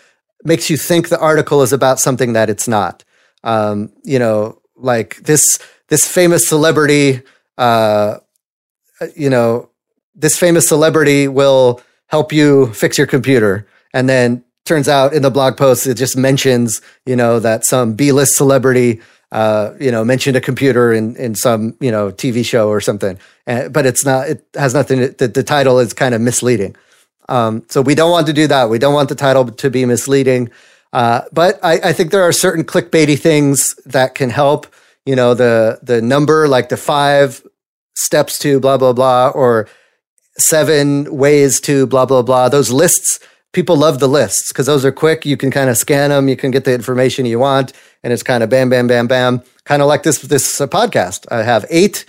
[0.45, 3.05] makes you think the article is about something that it's not.
[3.45, 5.43] Um, you know, like this,
[5.89, 7.23] this famous celebrity,
[7.59, 8.19] uh,
[9.17, 9.71] you know,
[10.15, 13.67] this famous celebrity will help you fix your computer.
[13.95, 17.95] And then turns out in the blog post, it just mentions, you know, that some
[17.95, 19.01] B list celebrity
[19.33, 23.19] uh, you know, mentioned a computer in, in some, you know, TV show or something.
[23.47, 26.75] Uh, but it's not, it has nothing, the, the title is kind of misleading.
[27.29, 28.71] Um, so we don't want to do that.
[28.71, 30.51] We don't want the title to be misleading.
[30.93, 34.67] Uh, but I, I, think there are certain clickbaity things that can help,
[35.07, 37.47] you know, the, the number, like the five
[37.95, 39.69] steps to blah, blah, blah, or
[40.39, 42.49] seven ways to blah, blah, blah.
[42.49, 43.21] Those lists
[43.53, 45.27] people love the lists because those are quick.
[45.27, 46.29] You can kind of scan them.
[46.29, 49.43] You can get the information you want, and it's kind of bam, bam, bam, bam.
[49.65, 51.31] Kind of like this this uh, podcast.
[51.31, 52.05] I have eight.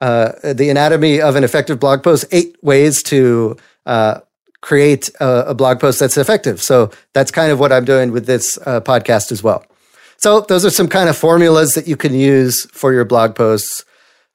[0.00, 2.24] Uh, the anatomy of an effective blog post.
[2.30, 4.20] Eight ways to uh,
[4.60, 6.62] create a, a, blog post that's effective.
[6.62, 9.64] So that's kind of what I'm doing with this uh, podcast as well.
[10.16, 13.84] So those are some kind of formulas that you can use for your blog posts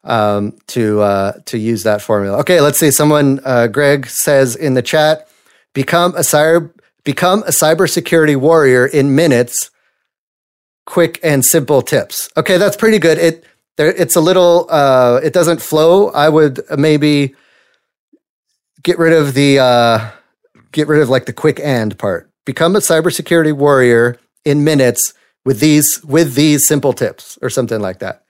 [0.03, 2.37] um, to uh, to use that formula.
[2.39, 2.91] Okay, let's see.
[2.91, 5.27] Someone, uh, Greg says in the chat,
[5.73, 6.71] Become a cyber
[7.03, 9.69] become a cybersecurity warrior in minutes.
[10.85, 12.29] Quick and simple tips.
[12.35, 13.17] Okay, that's pretty good.
[13.17, 13.45] It
[13.77, 16.09] there, it's a little uh, it doesn't flow.
[16.09, 17.35] I would maybe
[18.83, 20.11] get rid of the uh,
[20.71, 22.29] get rid of like the quick and part.
[22.45, 25.13] Become a cybersecurity warrior in minutes
[25.45, 28.23] with these with these simple tips or something like that.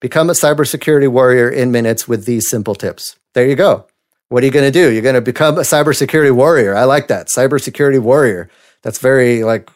[0.00, 3.16] Become a cybersecurity warrior in minutes with these simple tips.
[3.34, 3.86] There you go.
[4.28, 4.92] What are you going to do?
[4.92, 6.76] You're going to become a cybersecurity warrior.
[6.76, 7.28] I like that.
[7.28, 8.50] Cybersecurity warrior.
[8.82, 9.70] That's very like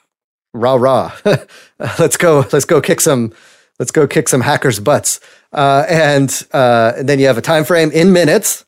[0.53, 1.13] rah rah.
[1.99, 2.47] let's go.
[2.53, 3.33] Let's go kick some.
[3.79, 5.19] Let's go kick some hackers' butts.
[5.53, 8.65] Uh, and, uh, and then you have a time frame in minutes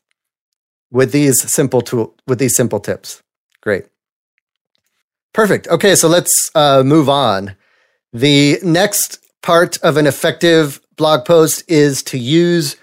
[0.90, 3.22] with these simple tool with these simple tips.
[3.60, 3.86] Great.
[5.32, 5.68] Perfect.
[5.68, 7.56] Okay, so let's uh, move on.
[8.12, 12.76] The next part of an effective blog post is to use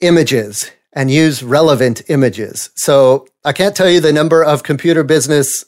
[0.00, 2.70] images and use relevant images.
[2.74, 5.64] So I can't tell you the number of computer business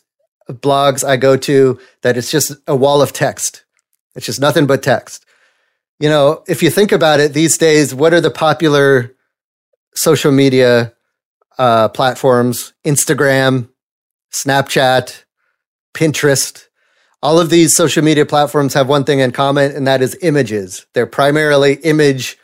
[0.49, 3.65] blogs I go to that it's just a wall of text.
[4.17, 5.25] It's just nothing but text.
[6.01, 9.15] You know, if you think about it these days, what are the popular
[9.95, 10.95] social media
[11.59, 12.73] uh, platforms?
[12.85, 13.69] Instagram,
[14.33, 15.23] Snapchat,
[15.95, 16.67] Pinterest.
[17.23, 20.87] All of these social media platforms have one thing in common, and that is images.
[20.93, 22.37] They're primarily image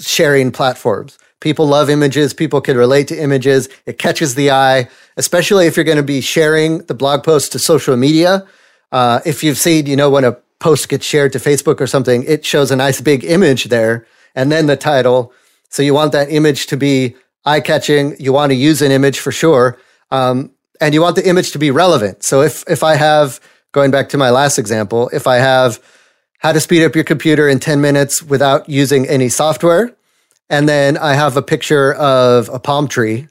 [0.00, 1.18] sharing platforms.
[1.44, 2.32] People love images.
[2.32, 3.68] People can relate to images.
[3.84, 7.58] It catches the eye, especially if you're going to be sharing the blog post to
[7.58, 8.46] social media.
[8.90, 12.24] Uh, if you've seen, you know, when a post gets shared to Facebook or something,
[12.26, 15.34] it shows a nice big image there and then the title.
[15.68, 18.16] So you want that image to be eye catching.
[18.18, 19.78] You want to use an image for sure.
[20.10, 22.22] Um, and you want the image to be relevant.
[22.22, 23.38] So if, if I have,
[23.72, 25.78] going back to my last example, if I have
[26.38, 29.94] how to speed up your computer in 10 minutes without using any software,
[30.54, 33.26] and then I have a picture of a palm tree,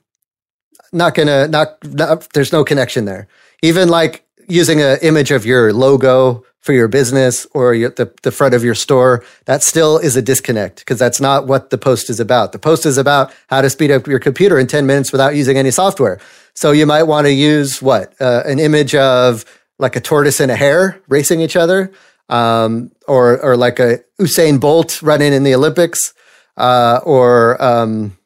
[0.91, 3.29] not gonna, not, not there's no connection there.
[3.61, 8.31] Even like using an image of your logo for your business or your, the, the
[8.31, 12.09] front of your store, that still is a disconnect because that's not what the post
[12.09, 12.51] is about.
[12.51, 15.57] The post is about how to speed up your computer in 10 minutes without using
[15.57, 16.19] any software.
[16.55, 18.13] So you might want to use what?
[18.19, 19.45] Uh, an image of
[19.79, 21.93] like a tortoise and a hare racing each other,
[22.27, 26.13] um, or, or like a Usain Bolt running in the Olympics,
[26.57, 28.17] uh, or, um,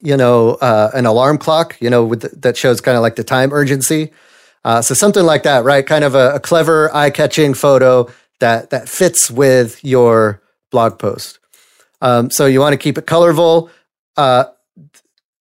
[0.00, 3.24] you know, uh, an alarm clock, you know, the, that shows kind of like the
[3.24, 4.12] time urgency.
[4.64, 5.86] Uh, so something like that, right?
[5.86, 8.08] Kind of a, a clever, eye-catching photo
[8.40, 11.38] that that fits with your blog post.
[12.00, 13.70] Um, so you want to keep it colorful.
[14.16, 14.44] Uh,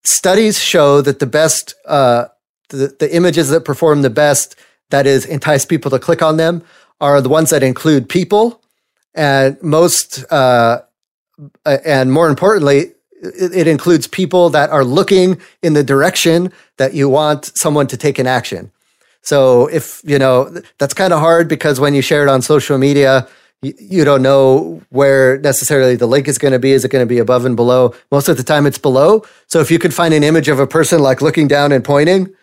[0.03, 2.25] studies show that the best, uh,
[2.69, 4.55] the, the images that perform the best,
[4.89, 6.63] that is, entice people to click on them,
[7.01, 8.61] are the ones that include people,
[9.13, 10.81] and most, uh,
[11.65, 12.93] and more importantly,
[13.23, 18.19] it, includes people that are looking in the direction that you want someone to take
[18.19, 18.71] an action.
[19.21, 22.77] So if, you know, that's kind of hard because when you share it on social
[22.77, 23.27] media,
[23.61, 26.73] you don't know where necessarily the link is going to be.
[26.73, 27.95] Is it going to be above and below?
[28.11, 29.23] Most of the time it's below.
[29.47, 32.33] So if you could find an image of a person like looking down and pointing,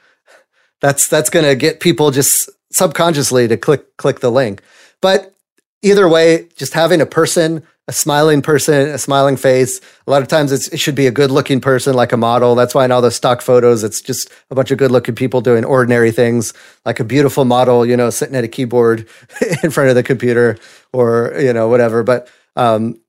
[0.81, 4.63] that's, that's going to get people just subconsciously to click, click the link.
[5.03, 5.35] But
[5.83, 9.81] either way, just having a person a smiling person, a smiling face.
[10.07, 12.55] A lot of times it should be a good looking person, like a model.
[12.55, 15.41] That's why in all the stock photos, it's just a bunch of good looking people
[15.41, 16.55] doing ordinary things,
[16.87, 19.09] like a beautiful model, you know, sitting at a keyboard
[19.65, 20.57] in front of the computer
[20.93, 22.05] or, you know, whatever.
[22.05, 23.01] But, um,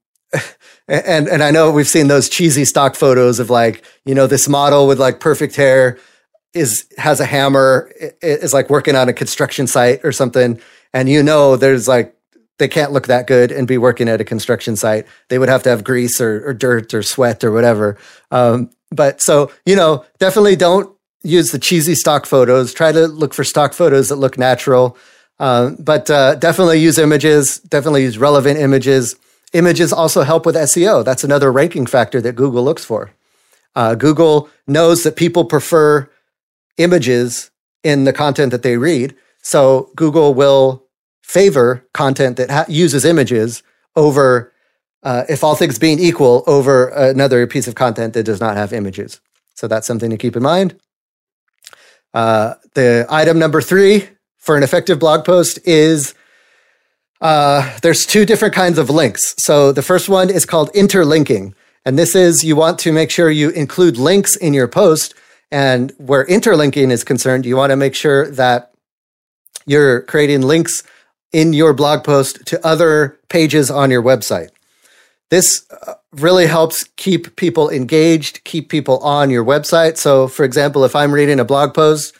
[0.88, 4.50] and, and I know we've seen those cheesy stock photos of like, you know, this
[4.50, 6.00] model with like perfect hair
[6.56, 7.92] is, has a hammer,
[8.24, 10.60] is like working on a construction site or something.
[10.92, 12.16] And you know, there's like,
[12.62, 15.08] they can't look that good and be working at a construction site.
[15.30, 17.97] They would have to have grease or, or dirt or sweat or whatever.
[18.30, 22.71] Um, but so, you know, definitely don't use the cheesy stock photos.
[22.71, 24.95] Try to look for stock photos that look natural.
[25.39, 29.15] Um, but uh, definitely use images, definitely use relevant images.
[29.54, 31.04] Images also help with SEO.
[31.04, 33.10] That's another ranking factor that Google looks for.
[33.76, 36.08] Uh, Google knows that people prefer
[36.78, 37.50] images
[37.84, 39.15] in the content that they read.
[39.41, 40.86] So Google will
[41.32, 43.63] favor content that ha- uses images
[43.96, 44.52] over,
[45.04, 48.74] uh, if all things being equal, over another piece of content that does not have
[48.74, 49.22] images.
[49.54, 50.78] So that's something to keep in mind.
[52.13, 56.13] Uh, the item number three for an effective blog post is
[57.22, 59.34] uh, there's two different kinds of links.
[59.38, 61.56] So the first one is called interlinking.
[61.86, 65.13] And this is you want to make sure you include links in your post.
[65.50, 68.74] And where interlinking is concerned, you want to make sure that
[69.65, 70.84] you're creating links
[71.32, 74.50] in your blog post to other pages on your website.
[75.30, 79.98] This uh, really helps keep people engaged, keep people on your website.
[79.98, 82.13] So, for example, if I'm reading a blog post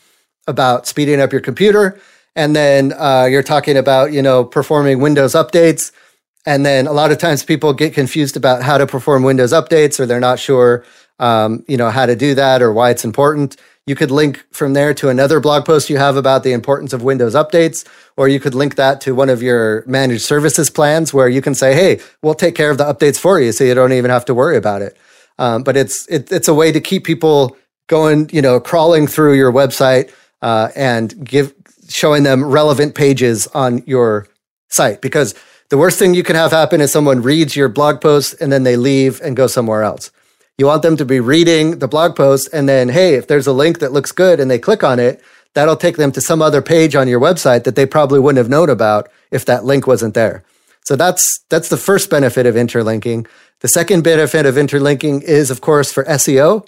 [0.48, 2.00] about speeding up your computer,
[2.36, 5.92] and then uh, you're talking about, you know, performing Windows updates,
[6.46, 10.00] and then a lot of times people get confused about how to perform Windows updates,
[10.00, 10.86] or they're not sure,
[11.20, 13.58] um, you know, how to do that or why it's important.
[13.88, 17.02] You could link from there to another blog post you have about the importance of
[17.02, 21.28] Windows updates, or you could link that to one of your managed services plans where
[21.28, 23.92] you can say, "Hey, we'll take care of the updates for you, so you don't
[23.92, 24.98] even have to worry about it."
[25.40, 29.34] Um, but it's it, it's a way to keep people going, you know, crawling through
[29.34, 30.12] your website
[30.44, 31.54] uh, and give
[31.90, 34.28] showing them relevant pages on your
[34.70, 35.34] site because
[35.70, 38.64] the worst thing you can have happen is someone reads your blog post and then
[38.64, 40.12] they leave and go somewhere else.
[40.62, 43.52] You want them to be reading the blog post and then, hey, if there's a
[43.52, 45.20] link that looks good and they click on it,
[45.56, 48.48] that'll take them to some other page on your website that they probably wouldn't have
[48.48, 50.44] known about if that link wasn't there.
[50.86, 53.26] So that's that's the first benefit of interlinking.
[53.62, 56.68] The second benefit of interlinking is, of course, for SEO.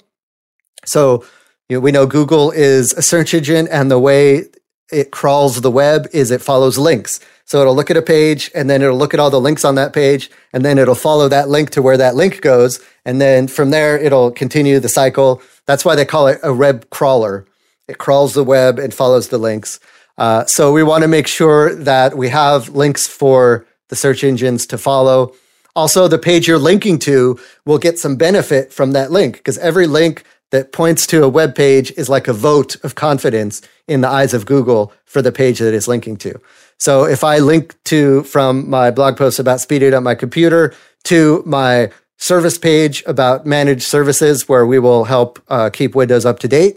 [0.84, 1.24] So
[1.68, 4.46] you know, we know Google is a search engine, and the way
[4.90, 7.20] it crawls the web is it follows links.
[7.44, 9.74] So it'll look at a page and then it'll look at all the links on
[9.74, 12.80] that page and then it'll follow that link to where that link goes.
[13.04, 15.42] And then from there, it'll continue the cycle.
[15.66, 17.46] That's why they call it a web crawler.
[17.86, 19.78] It crawls the web and follows the links.
[20.16, 24.66] Uh, so we want to make sure that we have links for the search engines
[24.66, 25.34] to follow.
[25.76, 29.86] Also, the page you're linking to will get some benefit from that link because every
[29.86, 34.08] link that points to a web page is like a vote of confidence in the
[34.08, 36.40] eyes of Google for the page that it's linking to.
[36.84, 41.42] So if I link to from my blog post about speeding up my computer to
[41.46, 46.46] my service page about managed services where we will help uh, keep Windows up to
[46.46, 46.76] date,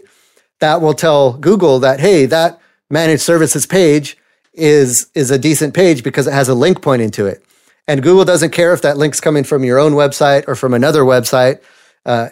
[0.60, 4.16] that will tell Google that, hey, that managed services page
[4.54, 7.44] is, is a decent page because it has a link pointing to it.
[7.86, 11.02] And Google doesn't care if that link's coming from your own website or from another
[11.02, 11.60] website.
[12.06, 12.30] Uh,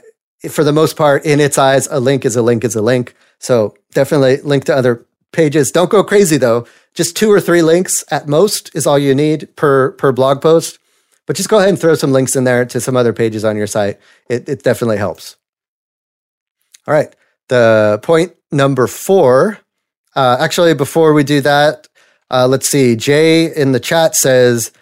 [0.48, 3.14] for the most part, in its eyes, a link is a link is a link.
[3.38, 5.70] So definitely link to other pages.
[5.70, 6.66] Don't go crazy though.
[6.96, 10.78] Just two or three links at most is all you need per per blog post.
[11.26, 13.56] But just go ahead and throw some links in there to some other pages on
[13.56, 13.98] your site.
[14.30, 15.36] It, it definitely helps.
[16.86, 17.14] All right.
[17.48, 19.58] The point number four.
[20.14, 21.88] Uh, actually, before we do that,
[22.30, 22.96] uh, let's see.
[22.96, 24.72] Jay in the chat says,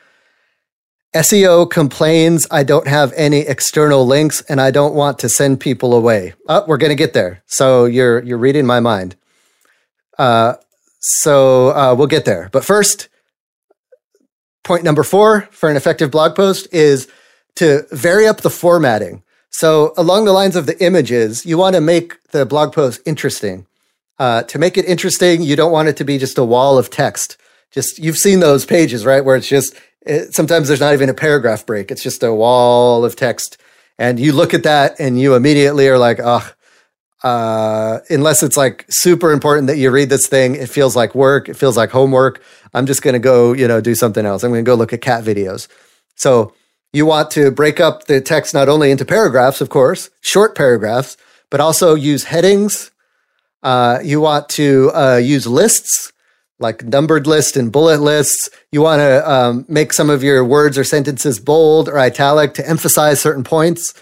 [1.15, 5.95] SEO complains I don't have any external links and I don't want to send people
[5.95, 6.35] away.
[6.49, 7.43] Oh, we're going to get there.
[7.47, 9.17] So you're you're reading my mind.
[10.19, 10.55] Uh,
[11.07, 12.49] so uh, we'll get there.
[12.51, 13.11] But first,
[14.63, 17.09] point number four for an effective blog post is
[17.57, 19.23] to vary up the formatting.
[19.51, 23.67] So along the lines of the images, you want to make the blog post interesting.
[24.19, 26.89] Uh, to make it interesting, you don't want it to be just a wall of
[26.89, 27.37] text.
[27.71, 29.75] Just you've seen those pages, right, where it's just
[30.07, 31.91] it, sometimes there's not even a paragraph break.
[31.91, 33.59] It's just a wall of text.
[33.99, 36.51] And you look at that and you immediately are like, oh,
[37.25, 41.49] uh, unless it's like super important that you read this thing, it feels like work.
[41.49, 42.43] It feels like homework.
[42.75, 44.45] I'm just going to go, you know, do something else.
[44.45, 45.67] I'm going to go look at cat videos.
[46.17, 46.53] So
[46.93, 51.17] you want to break up the text not only into paragraphs, of course, short paragraphs,
[51.51, 52.91] but also use headings.
[53.63, 56.13] Uh, you want to uh, use lists
[56.59, 58.51] like numbered lists and bullet lists.
[58.71, 62.69] You want to um, make some of your words or sentences bold or italic to
[62.69, 63.95] emphasize certain points.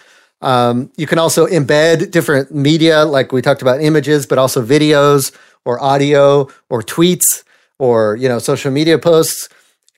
[0.42, 5.34] Um, you can also embed different media, like we talked about images, but also videos
[5.64, 7.44] or audio or tweets
[7.78, 9.48] or you know social media posts.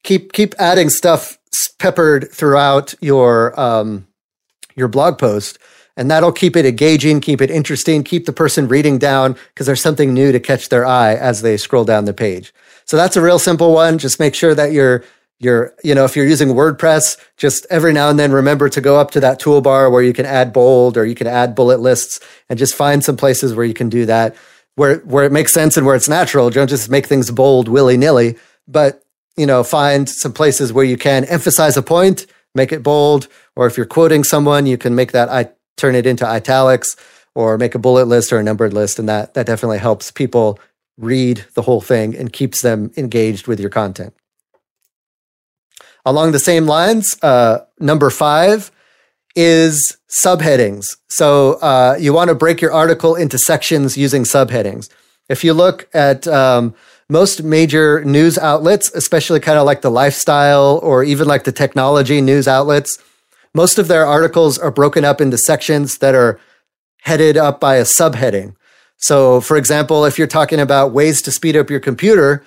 [0.03, 1.39] Keep keep adding stuff
[1.79, 4.07] peppered throughout your um,
[4.77, 5.59] your blog post
[5.97, 9.81] and that'll keep it engaging, keep it interesting, keep the person reading down because there's
[9.81, 12.53] something new to catch their eye as they scroll down the page.
[12.85, 13.99] So that's a real simple one.
[13.99, 15.05] Just make sure that you're
[15.41, 18.99] you're, you know, if you're using WordPress, just every now and then remember to go
[18.99, 22.21] up to that toolbar where you can add bold or you can add bullet lists
[22.49, 24.37] and just find some places where you can do that
[24.77, 26.51] where where it makes sense and where it's natural.
[26.51, 29.03] Don't just make things bold willy-nilly, but
[29.37, 33.67] you know, find some places where you can emphasize a point, make it bold, or
[33.67, 36.97] if you're quoting someone, you can make that I turn it into italics
[37.35, 38.99] or make a bullet list or a numbered list.
[38.99, 40.61] And that, that definitely helps people
[40.97, 44.15] read the whole thing and keeps them engaged with your content.
[46.05, 48.71] Along the same lines, uh, number five
[49.35, 50.85] is subheadings.
[51.09, 54.91] So uh, you want to break your article into sections using subheadings.
[55.29, 56.75] If you look at um,
[57.09, 62.21] most major news outlets, especially kind of like the lifestyle or even like the technology
[62.21, 62.99] news outlets,
[63.55, 66.39] most of their articles are broken up into sections that are
[67.03, 68.55] headed up by a subheading.
[68.97, 72.45] So, for example, if you're talking about ways to speed up your computer,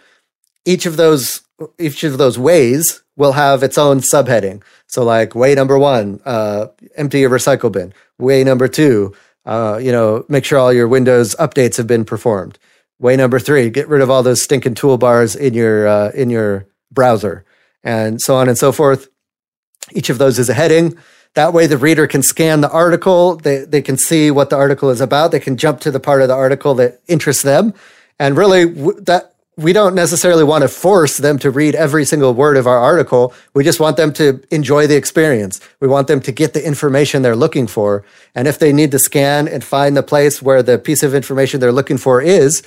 [0.66, 1.42] each of those
[1.80, 4.64] each of those ways will have its own subheading.
[4.86, 7.94] So, like way number one, uh, empty your recycle bin.
[8.18, 9.14] Way number two,
[9.46, 12.58] uh, you know, make sure all your Windows updates have been performed.
[13.00, 16.68] Way number three, get rid of all those stinking toolbars in your uh, in your
[16.92, 17.44] browser,
[17.84, 19.10] and so on and so forth.
[19.92, 20.98] Each of those is a heading.
[21.34, 23.36] That way, the reader can scan the article.
[23.36, 25.32] They, they can see what the article is about.
[25.32, 27.74] They can jump to the part of the article that interests them.
[28.18, 32.58] And really, that we don't necessarily want to force them to read every single word
[32.58, 33.34] of our article.
[33.56, 35.60] We just want them to enjoy the experience.
[35.80, 38.06] We want them to get the information they're looking for.
[38.36, 41.60] And if they need to scan and find the place where the piece of information
[41.60, 42.62] they're looking for is,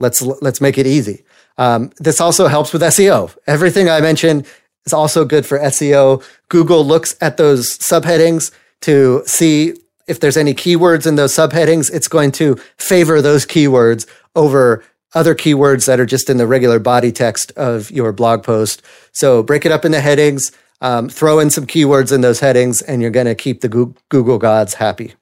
[0.00, 1.24] let's let's make it easy.
[1.58, 3.34] Um, this also helps with SEO.
[3.46, 4.46] Everything I mentioned
[4.84, 6.24] is also good for SEO.
[6.48, 8.50] Google looks at those subheadings
[8.82, 9.74] to see
[10.08, 11.92] if there's any keywords in those subheadings.
[11.92, 14.84] It's going to favor those keywords over
[15.16, 18.82] other keywords that are just in the regular body text of your blog post.
[19.12, 20.52] So break it up into headings,
[20.82, 24.38] um, throw in some keywords in those headings, and you're going to keep the Google
[24.38, 25.14] gods happy.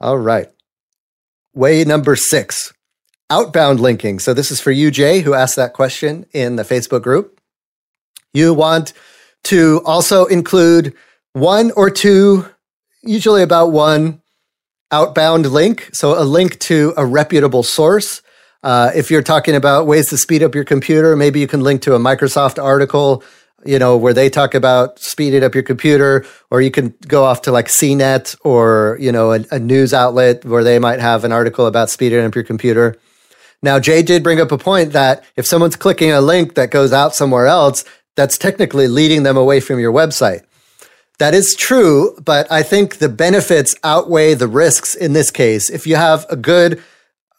[0.00, 0.48] All right.
[1.52, 2.72] Way number six
[3.28, 4.18] outbound linking.
[4.18, 7.40] So this is for you, Jay, who asked that question in the Facebook group.
[8.32, 8.92] You want
[9.44, 10.94] to also include
[11.32, 12.46] one or two,
[13.02, 14.22] usually about one
[14.92, 15.90] outbound link.
[15.92, 18.22] So a link to a reputable source.
[18.62, 21.82] Uh, if you're talking about ways to speed up your computer, maybe you can link
[21.82, 23.24] to a Microsoft article,
[23.64, 27.42] you know, where they talk about speeding up your computer, or you can go off
[27.42, 31.32] to like CNET or, you know, a, a news outlet where they might have an
[31.32, 32.96] article about speeding up your computer.
[33.62, 36.92] Now, Jay did bring up a point that if someone's clicking a link that goes
[36.92, 37.84] out somewhere else,
[38.16, 40.42] that's technically leading them away from your website.
[41.18, 45.70] That is true, but I think the benefits outweigh the risks in this case.
[45.70, 46.82] If you have a good,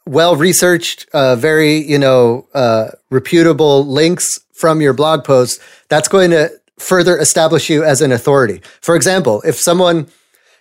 [0.05, 6.31] well researched, uh, very, you know, uh, reputable links from your blog post, that's going
[6.31, 8.61] to further establish you as an authority.
[8.81, 10.07] For example, if someone,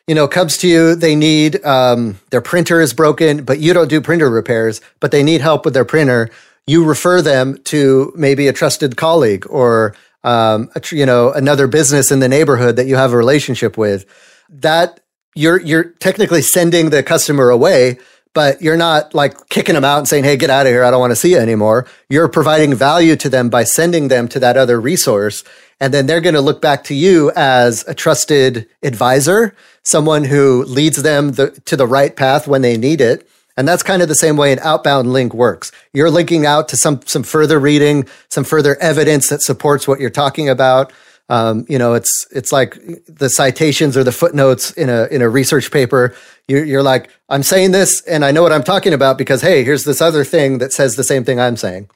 [0.06, 3.88] you know, comes to you, they need, um, their printer is broken, but you don't
[3.88, 6.30] do printer repairs, but they need help with their printer
[6.66, 12.10] you refer them to maybe a trusted colleague or um, a, you know another business
[12.10, 14.04] in the neighborhood that you have a relationship with.
[14.48, 15.00] That
[15.34, 17.98] you're you're technically sending the customer away,
[18.34, 20.84] but you're not like kicking them out and saying, "Hey, get out of here!
[20.84, 24.28] I don't want to see you anymore." You're providing value to them by sending them
[24.28, 25.44] to that other resource,
[25.80, 30.64] and then they're going to look back to you as a trusted advisor, someone who
[30.64, 34.08] leads them the, to the right path when they need it and that's kind of
[34.08, 35.72] the same way an outbound link works.
[35.92, 40.10] You're linking out to some some further reading, some further evidence that supports what you're
[40.10, 40.92] talking about.
[41.32, 42.78] Um, you know, it's it's like
[43.08, 46.14] the citations or the footnotes in a in a research paper.
[46.46, 49.64] You're, you're like, I'm saying this, and I know what I'm talking about because hey,
[49.64, 51.88] here's this other thing that says the same thing I'm saying.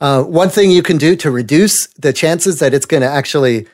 [0.00, 3.66] Uh, one thing you can do to reduce the chances that it's going to actually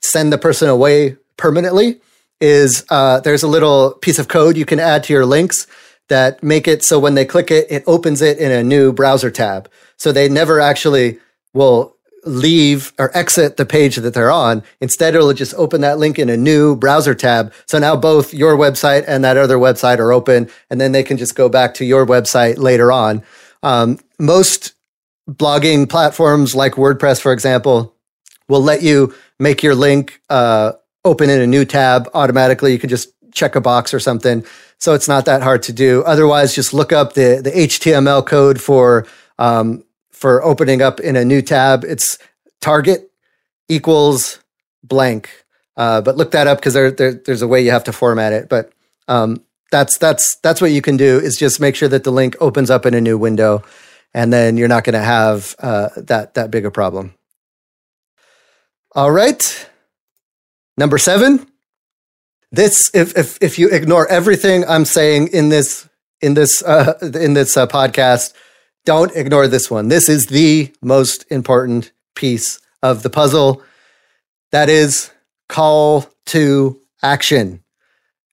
[0.00, 2.00] send the person away permanently
[2.40, 5.66] is uh, there's a little piece of code you can add to your links
[6.08, 9.30] that make it so when they click it, it opens it in a new browser
[9.30, 9.68] tab.
[9.96, 11.18] So they never actually
[11.52, 11.91] will
[12.24, 14.62] leave or exit the page that they're on.
[14.80, 17.52] Instead, it'll just open that link in a new browser tab.
[17.66, 21.16] So now both your website and that other website are open, and then they can
[21.16, 23.22] just go back to your website later on.
[23.62, 24.74] Um, most
[25.28, 27.94] blogging platforms like WordPress, for example,
[28.48, 30.72] will let you make your link uh,
[31.04, 32.72] open in a new tab automatically.
[32.72, 34.44] You can just check a box or something.
[34.78, 36.02] So it's not that hard to do.
[36.04, 39.06] Otherwise, just look up the, the HTML code for,
[39.38, 39.84] um,
[40.22, 41.82] for opening up in a new tab.
[41.82, 42.16] It's
[42.60, 43.10] target
[43.68, 44.38] equals
[44.84, 45.28] blank.
[45.76, 48.32] Uh, but look that up because there, there, there's a way you have to format
[48.32, 48.48] it.
[48.48, 48.72] But
[49.08, 49.42] um,
[49.72, 52.70] that's that's that's what you can do is just make sure that the link opens
[52.70, 53.64] up in a new window,
[54.14, 57.14] and then you're not going to have uh, that that big a problem.
[58.94, 59.68] All right,
[60.78, 61.46] number seven
[62.52, 65.88] this if if if you ignore everything I'm saying in this
[66.20, 68.34] in this uh, in this uh, podcast,
[68.84, 69.88] don't ignore this one.
[69.88, 73.62] This is the most important piece of the puzzle.
[74.50, 75.10] That is
[75.48, 77.62] call to action.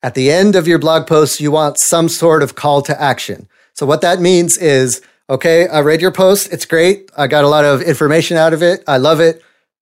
[0.01, 3.47] At the end of your blog post, you want some sort of call to action.
[3.73, 6.51] So what that means is, okay, I read your post.
[6.51, 7.09] It's great.
[7.17, 8.83] I got a lot of information out of it.
[8.87, 9.41] I love it.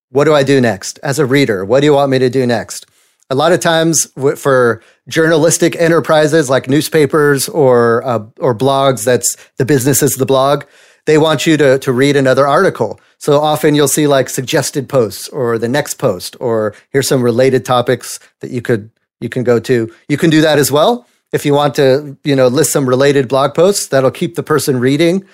[0.09, 1.65] What do I do next as a reader?
[1.65, 2.85] What do you want me to do next?
[3.29, 4.07] A lot of times
[4.37, 10.63] for journalistic enterprises like newspapers or uh, or blogs that's the business is the blog
[11.07, 12.99] they want you to to read another article.
[13.17, 17.65] So often you'll see like suggested posts or the next post or here's some related
[17.65, 19.91] topics that you could you can go to.
[20.07, 21.07] You can do that as well.
[21.33, 24.79] If you want to you know list some related blog posts that'll keep the person
[24.79, 25.25] reading.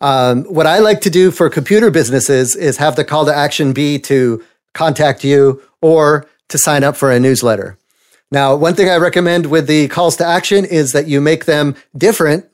[0.00, 3.72] Um, what i like to do for computer businesses is have the call to action
[3.72, 4.42] be to
[4.74, 7.76] contact you or to sign up for a newsletter.
[8.30, 11.74] Now, one thing I recommend with the calls to action is that you make them
[11.96, 12.46] different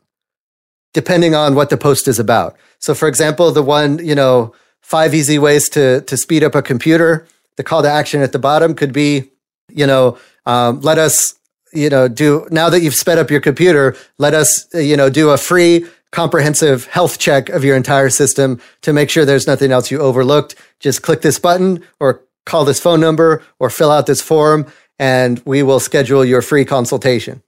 [0.93, 2.57] depending on what the post is about.
[2.79, 6.63] So, for example, the one, you know, five easy ways to, to speed up a
[6.63, 7.27] computer,
[7.57, 9.31] the call to action at the bottom could be
[9.71, 11.35] You know, um, let us,
[11.73, 15.31] you know, do now that you've sped up your computer, let us, you know, do
[15.31, 19.91] a free comprehensive health check of your entire system to make sure there's nothing else
[19.91, 20.55] you overlooked.
[20.81, 24.67] Just click this button or call this phone number or fill out this form
[24.99, 27.43] and we will schedule your free consultation.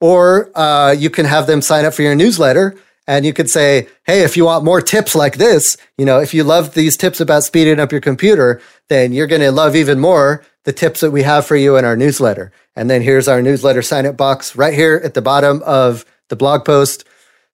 [0.00, 2.76] Or uh, you can have them sign up for your newsletter
[3.06, 6.32] and you could say, hey, if you want more tips like this, you know, if
[6.32, 9.98] you love these tips about speeding up your computer, then you're going to love even
[9.98, 12.52] more the tips that we have for you in our newsletter.
[12.76, 16.36] And then here's our newsletter sign up box right here at the bottom of the
[16.36, 17.04] blog post.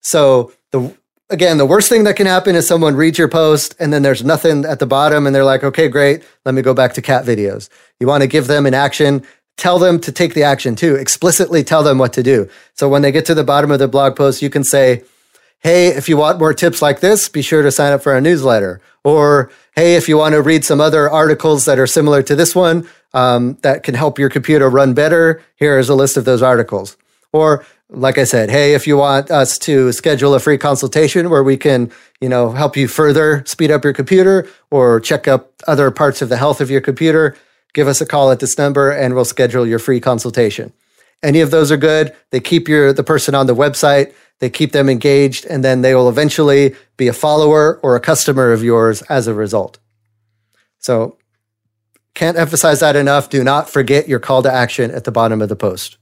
[0.00, 0.94] So the
[1.30, 4.24] again, the worst thing that can happen is someone reads your post and then there's
[4.24, 6.24] nothing at the bottom and they're like, okay, great.
[6.44, 7.68] Let me go back to cat videos.
[8.00, 9.24] You want to give them an action.
[9.56, 10.94] Tell them to take the action too.
[10.94, 12.48] Explicitly tell them what to do.
[12.74, 15.02] So when they get to the bottom of the blog post, you can say,
[15.60, 18.20] Hey, if you want more tips like this, be sure to sign up for our
[18.20, 18.80] newsletter.
[19.04, 22.54] Or, Hey, if you want to read some other articles that are similar to this
[22.54, 26.42] one, um, that can help your computer run better, here is a list of those
[26.42, 26.96] articles.
[27.32, 31.44] Or, like I said, hey, if you want us to schedule a free consultation where
[31.44, 35.90] we can, you know, help you further speed up your computer or check up other
[35.90, 37.36] parts of the health of your computer,
[37.74, 40.72] give us a call at this number and we'll schedule your free consultation.
[41.22, 42.14] Any of those are good.
[42.30, 45.94] They keep your the person on the website, they keep them engaged, and then they
[45.94, 49.78] will eventually be a follower or a customer of yours as a result.
[50.78, 51.16] So
[52.14, 53.30] can't emphasize that enough.
[53.30, 55.96] Do not forget your call to action at the bottom of the post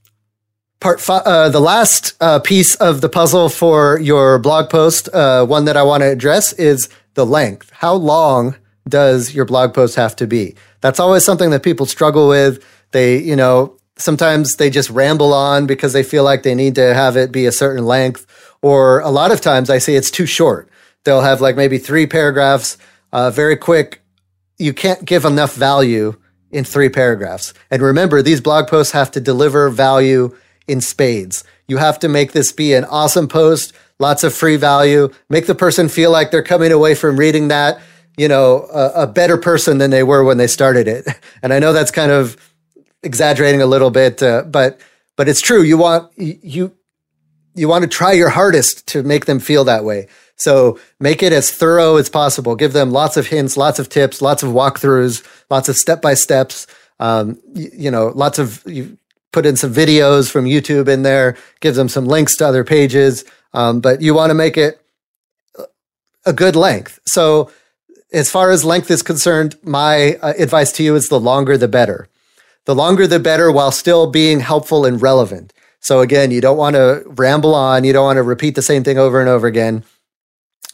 [0.79, 5.45] part five, uh, the last uh, piece of the puzzle for your blog post, uh,
[5.45, 7.71] one that I want to address is the length.
[7.71, 8.55] How long
[8.87, 10.55] does your blog post have to be?
[10.81, 12.63] That's always something that people struggle with.
[12.91, 16.93] They, you know, sometimes they just ramble on because they feel like they need to
[16.93, 18.25] have it be a certain length.
[18.61, 20.69] Or a lot of times I say it's too short.
[21.03, 22.77] They'll have like maybe three paragraphs,
[23.11, 24.01] uh, very quick.
[24.57, 26.15] You can't give enough value
[26.51, 27.53] in three paragraphs.
[27.69, 30.35] And remember, these blog posts have to deliver value
[30.67, 31.43] in spades.
[31.67, 35.55] You have to make this be an awesome post, lots of free value, make the
[35.55, 37.79] person feel like they're coming away from reading that,
[38.17, 41.07] you know, a, a better person than they were when they started it.
[41.43, 42.37] And I know that's kind of
[43.03, 44.79] exaggerating a little bit, uh, but
[45.15, 45.61] but it's true.
[45.61, 46.73] You want you
[47.53, 50.07] you want to try your hardest to make them feel that way.
[50.35, 52.55] So make it as thorough as possible.
[52.55, 56.13] Give them lots of hints, lots of tips, lots of walkthroughs, lots of step by
[56.13, 56.67] steps.
[56.99, 58.97] Um, you, you, know, lots of you,
[59.35, 63.25] put in some videos from YouTube in there, gives them some links to other pages.
[63.53, 64.81] Um, but you want to make it
[66.25, 66.99] a good length.
[67.05, 67.51] So,
[68.13, 71.67] as far as length is concerned, my uh, advice to you is the longer the
[71.67, 72.07] better.
[72.63, 75.51] The longer the better while still being helpful and relevant.
[75.81, 78.85] So, again, you don't want to ramble on, you don't want to repeat the same
[78.85, 79.83] thing over and over again,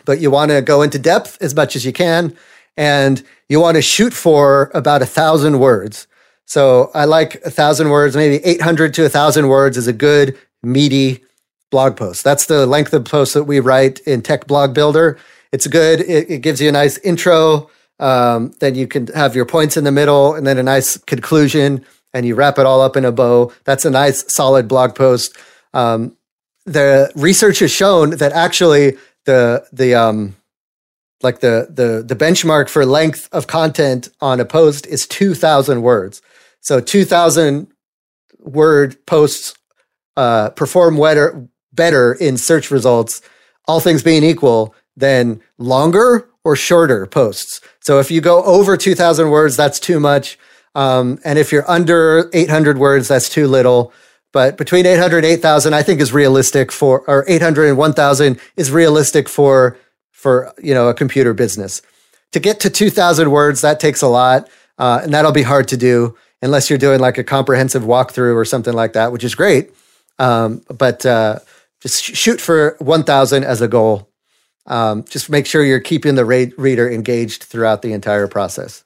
[0.06, 2.38] but you want to go into depth as much as you can.
[2.78, 6.08] And you want to shoot for about a thousand words.
[6.52, 10.38] So I like a thousand words, maybe 800 to a thousand words is a good
[10.62, 11.24] meaty
[11.70, 12.26] blog post.
[12.26, 15.18] That's the length of post that we write in Tech Blog Builder.
[15.54, 16.02] It's good.
[16.02, 17.70] It, it gives you a nice intro.
[18.00, 21.86] Um, then you can have your points in the middle and then a nice conclusion
[22.14, 23.54] and you wrap it all up in a bow.
[23.64, 25.38] That's a nice solid blog post.
[25.74, 26.18] Um,
[26.66, 30.36] the research has shown that actually the, the, um,
[31.24, 36.22] like the, the, the benchmark for length of content on a post is 2000 words.
[36.62, 37.68] So 2000
[38.40, 39.56] word posts
[40.16, 43.22] uh, perform better, better in search results,
[43.68, 47.62] all things being equal, than longer or shorter posts.
[47.80, 50.38] So if you go over 2000 words, that's too much.
[50.76, 53.94] Um, and if you're under 800 words, that's too little.
[54.32, 58.72] But between 800 and 8000, I think is realistic for, or 800 and 1000 is
[58.72, 59.78] realistic for,
[60.12, 61.82] for, you know, a computer business.
[62.32, 64.50] To get to 2000 words, that takes a lot.
[64.78, 68.46] Uh, and that'll be hard to do unless you're doing like a comprehensive walkthrough or
[68.46, 69.72] something like that, which is great.
[70.20, 71.40] Um, but uh,
[71.82, 74.10] just shoot for 1,000 as a goal.
[74.68, 78.84] Um, just make sure you're keeping the reader engaged throughout the entire process.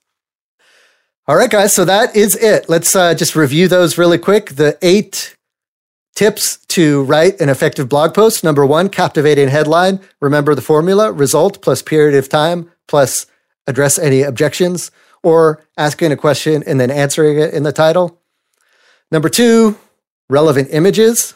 [1.28, 1.74] All right, guys.
[1.74, 2.70] So that is it.
[2.70, 4.52] Let's uh, just review those really quick.
[4.52, 5.36] The eight
[6.16, 8.44] tips to write an effective blog post.
[8.44, 10.00] Number one, captivating headline.
[10.22, 13.26] Remember the formula result plus period of time plus
[13.68, 14.92] address any objections
[15.26, 18.22] or asking a question and then answering it in the title.
[19.12, 19.76] Number two,
[20.30, 21.34] relevant images.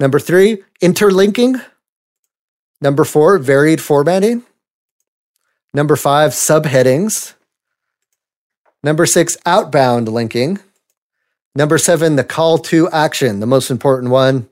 [0.00, 1.60] Number three, interlinking.
[2.80, 4.44] Number four, varied formatting.
[5.74, 7.34] Number five, subheadings.
[8.82, 10.58] Number six, outbound linking.
[11.54, 14.48] Number seven, the call to action, the most important one.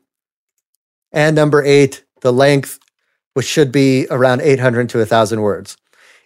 [1.12, 2.78] And number eight, the length,
[3.32, 5.78] which should be around 800 to 1,000 words.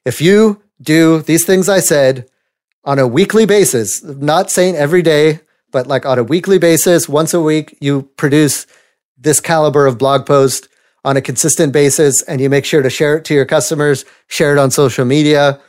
[0.05, 2.29] If you do these things I said
[2.85, 7.35] on a weekly basis, not saying every day, but like on a weekly basis, once
[7.35, 8.67] a week, you produce
[9.19, 10.69] this caliber of blog post
[11.05, 14.53] on a consistent basis and you make sure to share it to your customers, share
[14.53, 15.61] it on social media,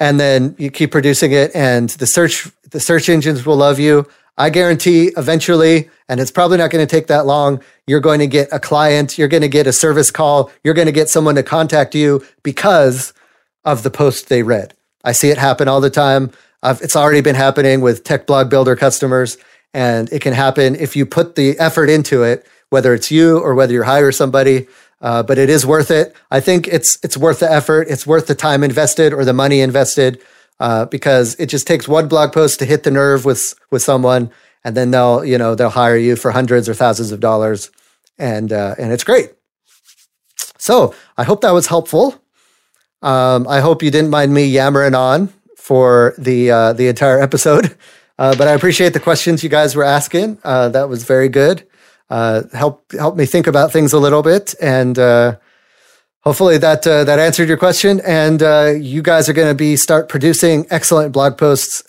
[0.00, 4.06] and then you keep producing it and the search the search engines will love you.
[4.36, 8.26] I guarantee eventually, and it's probably not going to take that long, you're going to
[8.26, 11.36] get a client, you're going to get a service call, you're going to get someone
[11.36, 13.14] to contact you because
[13.64, 14.74] of the post they read.
[15.04, 16.30] I see it happen all the time.
[16.62, 19.36] I've, it's already been happening with tech blog builder customers,
[19.72, 23.54] and it can happen if you put the effort into it, whether it's you or
[23.54, 24.66] whether you hire somebody.
[25.00, 26.14] Uh, but it is worth it.
[26.30, 27.88] I think it's it's worth the effort.
[27.90, 30.22] It's worth the time invested or the money invested
[30.60, 34.30] uh, because it just takes one blog post to hit the nerve with with someone,
[34.64, 37.70] and then they'll you know they'll hire you for hundreds or thousands of dollars,
[38.18, 39.32] and uh, and it's great.
[40.58, 42.23] So I hope that was helpful.
[43.04, 47.76] Um, I hope you didn't mind me yammering on for the uh, the entire episode,
[48.18, 50.38] uh, but I appreciate the questions you guys were asking.
[50.42, 51.66] Uh, that was very good
[52.10, 55.36] uh, help help me think about things a little bit, and uh,
[56.20, 58.00] hopefully that uh, that answered your question.
[58.04, 58.40] And
[58.82, 61.82] you guys are going to be start producing excellent blog posts.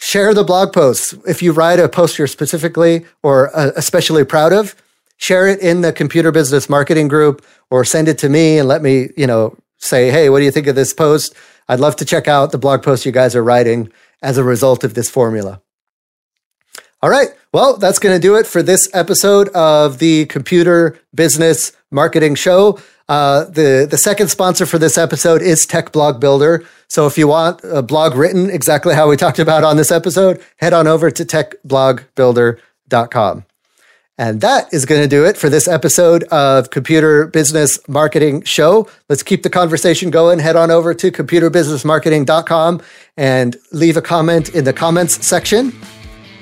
[0.00, 4.76] Share the blog posts if you write a post you're specifically or especially proud of.
[5.16, 8.80] Share it in the computer business marketing group, or send it to me and let
[8.80, 11.34] me, you know, say, hey, what do you think of this post?
[11.68, 13.90] I'd love to check out the blog post you guys are writing
[14.22, 15.62] as a result of this formula.
[17.00, 17.28] All right.
[17.52, 22.78] Well, that's going to do it for this episode of the Computer Business Marketing Show.
[23.08, 26.66] Uh, the the second sponsor for this episode is Tech Blog Builder.
[26.88, 30.44] So if you want a blog written exactly how we talked about on this episode,
[30.56, 33.47] head on over to techblogbuilder.com.
[34.20, 38.88] And that is going to do it for this episode of Computer Business Marketing Show.
[39.08, 40.40] Let's keep the conversation going.
[40.40, 42.82] Head on over to computerbusinessmarketing.com
[43.16, 45.72] and leave a comment in the comments section.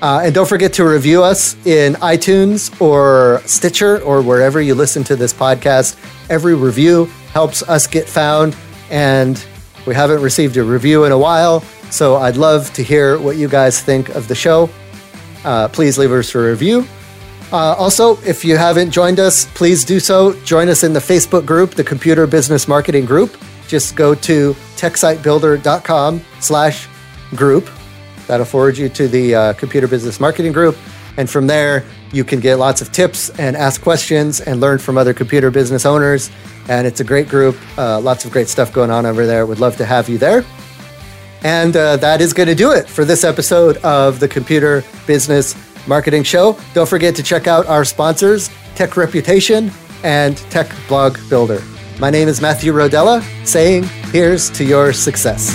[0.01, 5.03] Uh, and don't forget to review us in iTunes or Stitcher or wherever you listen
[5.03, 5.97] to this podcast.
[6.31, 8.55] Every review helps us get found,
[8.89, 9.43] and
[9.85, 11.61] we haven't received a review in a while.
[11.91, 14.67] So I'd love to hear what you guys think of the show.
[15.43, 16.87] Uh, please leave us a review.
[17.51, 20.33] Uh, also, if you haven't joined us, please do so.
[20.43, 23.37] Join us in the Facebook group, the Computer Business Marketing Group.
[23.67, 26.87] Just go to techsitebuilder.com slash
[27.35, 27.69] group
[28.27, 30.77] That'll forward you to the uh, Computer Business Marketing Group.
[31.15, 34.97] And from there, you can get lots of tips and ask questions and learn from
[34.97, 36.29] other computer business owners.
[36.69, 39.45] And it's a great group, uh, lots of great stuff going on over there.
[39.45, 40.45] Would love to have you there.
[41.43, 45.55] And uh, that is going to do it for this episode of the Computer Business
[45.87, 46.57] Marketing Show.
[46.73, 49.71] Don't forget to check out our sponsors, Tech Reputation
[50.03, 51.61] and Tech Blog Builder.
[51.99, 55.51] My name is Matthew Rodela, saying, here's to your success.